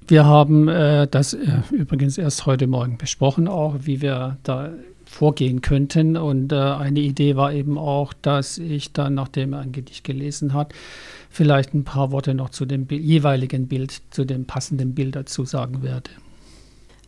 Wir 0.08 0.24
haben 0.26 0.68
äh, 0.68 1.06
das 1.08 1.34
äh, 1.34 1.62
übrigens 1.70 2.18
erst 2.18 2.46
heute 2.46 2.66
Morgen 2.66 2.98
besprochen, 2.98 3.48
auch 3.48 3.76
wie 3.82 4.02
wir 4.02 4.38
da 4.42 4.70
vorgehen 5.04 5.60
könnten. 5.60 6.16
Und 6.16 6.52
äh, 6.52 6.56
eine 6.56 7.00
Idee 7.00 7.36
war 7.36 7.52
eben 7.52 7.78
auch, 7.78 8.12
dass 8.12 8.58
ich 8.58 8.92
dann, 8.92 9.14
nachdem 9.14 9.52
er 9.52 9.60
ein 9.60 9.72
Gedicht 9.72 10.04
gelesen 10.04 10.54
hat, 10.54 10.72
vielleicht 11.30 11.74
ein 11.74 11.84
paar 11.84 12.10
Worte 12.10 12.34
noch 12.34 12.50
zu 12.50 12.64
dem 12.66 12.86
jeweiligen 12.88 13.68
Bild, 13.68 14.02
zu 14.10 14.24
dem 14.24 14.46
passenden 14.46 14.94
Bild 14.94 15.16
dazu 15.16 15.44
sagen 15.44 15.82
werde. 15.82 16.10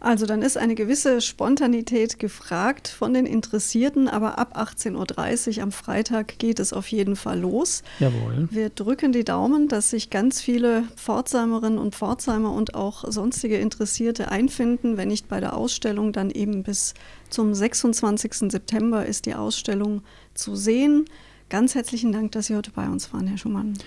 Also 0.04 0.26
dann 0.26 0.42
ist 0.42 0.58
eine 0.58 0.74
gewisse 0.74 1.22
Spontanität 1.22 2.18
gefragt 2.18 2.88
von 2.88 3.14
den 3.14 3.24
Interessierten, 3.24 4.06
aber 4.06 4.38
ab 4.38 4.54
18.30 4.54 5.56
Uhr 5.56 5.62
am 5.62 5.72
Freitag 5.72 6.38
geht 6.38 6.58
es 6.58 6.74
auf 6.74 6.88
jeden 6.88 7.16
Fall 7.16 7.40
los. 7.40 7.82
Jawohl. 8.00 8.46
Wir 8.50 8.68
drücken 8.68 9.12
die 9.12 9.24
Daumen, 9.24 9.66
dass 9.66 9.88
sich 9.88 10.10
ganz 10.10 10.42
viele 10.42 10.82
Pforzheimerinnen 10.96 11.78
und 11.78 11.94
Pforzheimer 11.94 12.52
und 12.52 12.74
auch 12.74 13.10
sonstige 13.10 13.56
Interessierte 13.56 14.30
einfinden. 14.30 14.98
Wenn 14.98 15.08
nicht 15.08 15.26
bei 15.28 15.40
der 15.40 15.56
Ausstellung, 15.56 16.12
dann 16.12 16.30
eben 16.30 16.64
bis 16.64 16.92
zum 17.30 17.54
26. 17.54 18.50
September 18.50 19.06
ist 19.06 19.24
die 19.24 19.34
Ausstellung 19.34 20.02
zu 20.34 20.54
sehen. 20.54 21.06
Ganz 21.48 21.74
herzlichen 21.74 22.12
Dank, 22.12 22.32
dass 22.32 22.48
Sie 22.48 22.56
heute 22.56 22.72
bei 22.72 22.86
uns 22.86 23.10
waren, 23.14 23.26
Herr 23.26 23.38
Schumann. 23.38 23.78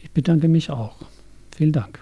Ich 0.00 0.10
bedanke 0.10 0.48
mich 0.48 0.70
auch. 0.70 0.96
Vielen 1.56 1.70
Dank. 1.70 2.00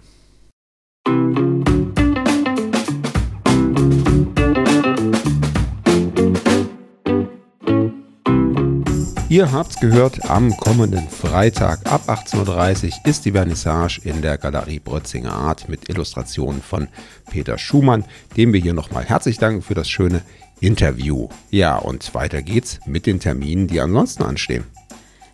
Ihr 9.33 9.51
habt's 9.51 9.81
gehört, 9.81 10.29
am 10.29 10.55
kommenden 10.59 11.09
Freitag 11.09 11.91
ab 11.91 12.03
18.30 12.07 12.85
Uhr 12.85 12.93
ist 13.07 13.25
die 13.25 13.33
Vernissage 13.33 13.99
in 14.05 14.21
der 14.21 14.37
Galerie 14.37 14.79
Brötzinger 14.79 15.33
Art 15.33 15.71
mit 15.71 15.89
Illustrationen 15.89 16.61
von 16.61 16.89
Peter 17.31 17.57
Schumann, 17.57 18.05
dem 18.37 18.53
wir 18.53 18.61
hier 18.61 18.75
nochmal 18.75 19.07
herzlich 19.07 19.39
danken 19.39 19.63
für 19.63 19.73
das 19.73 19.89
schöne 19.89 20.21
Interview. 20.61 21.31
Ja, 21.49 21.79
und 21.79 22.15
weiter 22.15 22.43
geht's 22.43 22.79
mit 22.85 23.07
den 23.07 23.21
Terminen, 23.21 23.69
die 23.69 23.81
ansonsten 23.81 24.23
anstehen. 24.23 24.65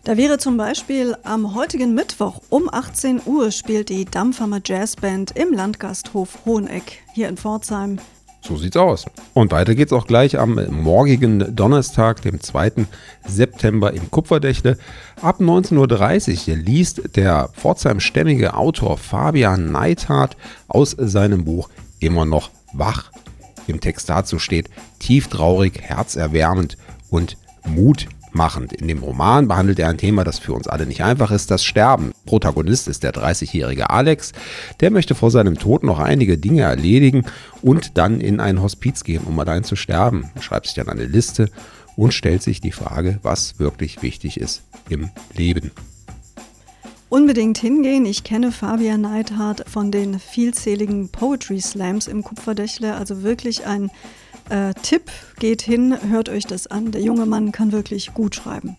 Da 0.05 0.15
wäre 0.15 0.37
zum 0.37 0.55
Beispiel 0.55 1.17
am 1.23 1.53
heutigen 1.53 1.93
Mittwoch 1.93 2.39
um 2.47 2.73
18 2.73 3.23
Uhr 3.25 3.51
spielt 3.51 3.89
die 3.89 4.05
Dampfhammer 4.05 4.61
Jazzband 4.63 5.31
im 5.35 5.51
Landgasthof 5.51 6.45
Hoheneck 6.45 7.03
hier 7.13 7.27
in 7.27 7.35
Pforzheim 7.35 7.99
so 8.41 8.57
sieht's 8.57 8.77
aus. 8.77 9.05
Und 9.33 9.51
weiter 9.51 9.75
geht's 9.75 9.93
auch 9.93 10.07
gleich 10.07 10.39
am 10.39 10.59
morgigen 10.69 11.55
Donnerstag, 11.55 12.21
dem 12.21 12.39
2. 12.39 12.85
September 13.27 13.93
im 13.93 14.09
Kupferdächle. 14.09 14.77
Ab 15.21 15.39
19.30 15.39 16.49
Uhr 16.49 16.57
liest 16.57 17.15
der 17.15 17.49
pforzheim-stämmige 17.49 18.53
Autor 18.55 18.97
Fabian 18.97 19.71
Neithardt 19.71 20.37
aus 20.67 20.95
seinem 20.97 21.45
Buch 21.45 21.69
Immer 21.99 22.25
noch 22.25 22.49
wach. 22.71 23.11
Im 23.67 23.81
Text 23.81 24.09
dazu 24.09 24.39
steht 24.39 24.69
tief 24.99 25.27
traurig, 25.27 25.81
herzerwärmend 25.81 26.77
und 27.09 27.37
Mut 27.65 28.07
machend. 28.31 28.73
In 28.73 28.87
dem 28.87 29.03
Roman 29.03 29.47
behandelt 29.47 29.79
er 29.79 29.89
ein 29.89 29.97
Thema, 29.97 30.23
das 30.23 30.39
für 30.39 30.53
uns 30.53 30.67
alle 30.67 30.85
nicht 30.85 31.03
einfach 31.03 31.31
ist, 31.31 31.51
das 31.51 31.63
Sterben. 31.63 32.11
Protagonist 32.25 32.87
ist 32.87 33.03
der 33.03 33.13
30-jährige 33.13 33.89
Alex. 33.89 34.31
Der 34.79 34.91
möchte 34.91 35.15
vor 35.15 35.31
seinem 35.31 35.57
Tod 35.57 35.83
noch 35.83 35.99
einige 35.99 36.37
Dinge 36.37 36.61
erledigen 36.61 37.25
und 37.61 37.97
dann 37.97 38.21
in 38.21 38.39
ein 38.39 38.61
Hospiz 38.61 39.03
gehen, 39.03 39.23
um 39.25 39.39
allein 39.39 39.63
zu 39.63 39.75
sterben. 39.75 40.31
Er 40.35 40.41
schreibt 40.41 40.67
sich 40.67 40.75
dann 40.75 40.89
eine 40.89 41.05
Liste 41.05 41.49
und 41.95 42.13
stellt 42.13 42.43
sich 42.43 42.61
die 42.61 42.71
Frage, 42.71 43.19
was 43.23 43.59
wirklich 43.59 44.01
wichtig 44.01 44.39
ist 44.39 44.63
im 44.89 45.09
Leben. 45.35 45.71
Unbedingt 47.09 47.57
hingehen. 47.57 48.05
Ich 48.05 48.23
kenne 48.23 48.51
Fabian 48.51 49.01
Neidhardt 49.01 49.67
von 49.67 49.91
den 49.91 50.19
vielzähligen 50.19 51.09
Poetry 51.09 51.59
Slams 51.59 52.07
im 52.07 52.23
Kupferdächle. 52.23 52.93
Also 52.93 53.23
wirklich 53.23 53.65
ein 53.65 53.89
äh, 54.49 54.73
Tipp, 54.81 55.11
geht 55.39 55.61
hin, 55.61 55.97
hört 56.09 56.29
euch 56.29 56.45
das 56.45 56.67
an. 56.67 56.91
Der 56.91 57.01
junge 57.01 57.25
Mann 57.25 57.51
kann 57.51 57.71
wirklich 57.71 58.13
gut 58.13 58.35
schreiben. 58.35 58.77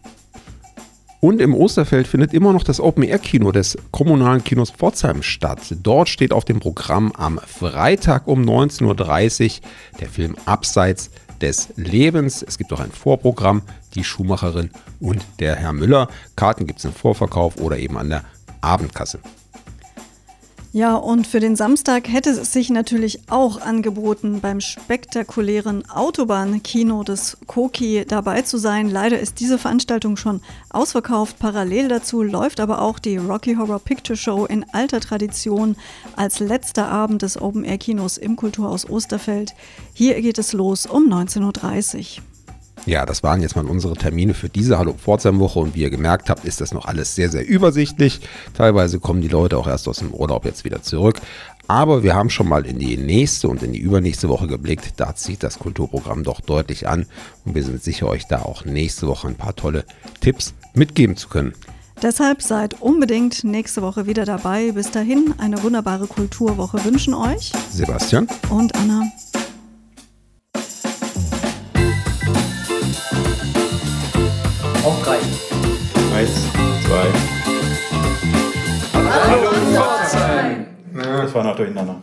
Und 1.21 1.43
im 1.43 1.55
Osterfeld 1.55 2.09
findet 2.09 2.33
immer 2.33 2.55
noch 2.55 2.63
das 2.63 2.81
Open-Air-Kino 2.81 3.53
des 3.53 3.77
kommunalen 3.91 4.43
Kinos 4.43 4.71
Pforzheim 4.71 5.23
statt. 5.23 5.61
Dort 5.83 6.09
steht 6.09 6.33
auf 6.33 6.47
dem 6.47 6.61
Programm 6.61 7.13
am 7.13 7.39
Freitag 7.39 8.27
um 8.27 8.43
19.30 8.43 9.61
Uhr 9.61 9.69
der 10.01 10.09
Film 10.09 10.35
Abseits 10.47 11.11
des 11.43 11.69
Lebens. 11.77 12.43
Es 12.43 12.57
gibt 12.57 12.73
auch 12.73 12.81
ein 12.81 12.91
Vorprogramm, 12.91 13.63
die 13.95 14.05
Schuhmacherin 14.05 14.71
und 14.99 15.23
der 15.41 15.57
Herr 15.57 15.75
Müller. 15.75 16.09
Karten 16.37 16.67
gibt 16.67 16.79
es 16.79 16.87
im 16.87 16.93
Vorverkauf 16.93 17.59
oder 17.59 17.79
eben 17.79 17.99
an 17.99 18.09
der 18.09 18.25
Abendkasse. 18.63 19.21
Ja, 20.73 20.95
und 20.95 21.27
für 21.27 21.41
den 21.41 21.57
Samstag 21.57 22.09
hätte 22.09 22.31
es 22.31 22.53
sich 22.53 22.71
natürlich 22.71 23.23
auch 23.29 23.61
angeboten, 23.61 24.41
beim 24.41 24.61
spektakulären 24.61 25.91
Autobahnkino 25.91 27.03
des 27.03 27.39
Koki 27.49 28.05
dabei 28.07 28.43
zu 28.43 28.57
sein. 28.57 28.89
Leider 28.89 29.19
ist 29.19 29.41
diese 29.41 29.59
Veranstaltung 29.59 30.17
schon 30.17 30.41
ausverkauft. 30.69 31.41
Parallel 31.41 31.89
dazu 31.89 32.23
läuft 32.23 32.61
aber 32.61 32.83
auch 32.83 33.01
die 33.01 33.17
Rocky 33.17 33.57
Horror 33.57 33.81
Picture 33.81 34.17
Show 34.17 34.47
in 34.47 34.65
alter 34.73 35.01
Tradition 35.01 35.75
als 36.15 36.39
letzter 36.39 36.87
Abend 36.87 37.23
des 37.23 37.41
Open 37.43 37.65
Air 37.65 37.79
Kinos 37.79 38.17
im 38.17 38.37
Kulturhaus 38.37 38.89
Osterfeld. 38.89 39.55
Hier 39.93 40.23
geht 40.23 40.39
es 40.39 40.53
los 40.53 40.87
um 40.87 41.13
19.30 41.13 42.19
Uhr. 42.19 42.30
Ja, 42.91 43.07
das 43.07 43.23
waren 43.23 43.41
jetzt 43.41 43.55
mal 43.55 43.67
unsere 43.67 43.95
Termine 43.95 44.35
für 44.35 44.49
diese 44.49 44.77
Hallo 44.77 44.95
Pforzheim-Woche 44.95 45.61
und 45.61 45.77
wie 45.77 45.83
ihr 45.83 45.91
gemerkt 45.91 46.29
habt, 46.29 46.45
ist 46.45 46.61
das 46.61 46.73
noch 46.73 46.87
alles 46.87 47.15
sehr, 47.15 47.31
sehr 47.31 47.47
übersichtlich. 47.47 48.19
Teilweise 48.53 48.99
kommen 48.99 49.21
die 49.21 49.29
Leute 49.29 49.59
auch 49.59 49.69
erst 49.69 49.87
aus 49.87 49.99
dem 49.99 50.13
Urlaub 50.13 50.45
jetzt 50.45 50.65
wieder 50.65 50.83
zurück. 50.83 51.21
Aber 51.69 52.03
wir 52.03 52.17
haben 52.17 52.31
schon 52.31 52.49
mal 52.49 52.67
in 52.67 52.81
die 52.81 52.97
nächste 52.97 53.47
und 53.47 53.63
in 53.63 53.73
die 53.73 53.79
übernächste 53.79 54.29
Woche 54.29 54.49
geblickt. 54.49 54.95
Da 54.97 55.15
zieht 55.15 55.45
das 55.45 55.61
Kulturprogramm 55.61 56.25
doch 56.25 56.41
deutlich 56.41 56.89
an 56.89 57.07
und 57.45 57.55
wir 57.55 57.63
sind 57.63 57.81
sicher, 57.81 58.09
euch 58.09 58.27
da 58.27 58.43
auch 58.43 58.65
nächste 58.65 59.07
Woche 59.07 59.29
ein 59.29 59.37
paar 59.37 59.55
tolle 59.55 59.85
Tipps 60.21 60.55
mitgeben 60.75 61.17
zu 61.17 61.29
können. 61.29 61.55
Deshalb 62.03 62.43
seid 62.43 62.83
unbedingt 62.83 63.45
nächste 63.45 63.83
Woche 63.83 64.09
wieder 64.09 64.25
dabei. 64.25 64.73
Bis 64.73 64.91
dahin 64.91 65.33
eine 65.39 65.63
wunderbare 65.63 66.09
Kulturwoche 66.09 66.85
wünschen 66.85 67.15
euch 67.15 67.53
Sebastian 67.71 68.27
und 68.49 68.75
Anna. 68.75 69.05
Auf 74.91 75.05
drei. 75.05 75.19
Eins, 76.17 76.47
zwei. 76.85 77.07
Hallo 78.93 79.51
Pforzheim! 79.73 80.67
Das 80.93 81.33
war 81.33 81.45
noch 81.45 81.55
durcheinander. 81.55 82.03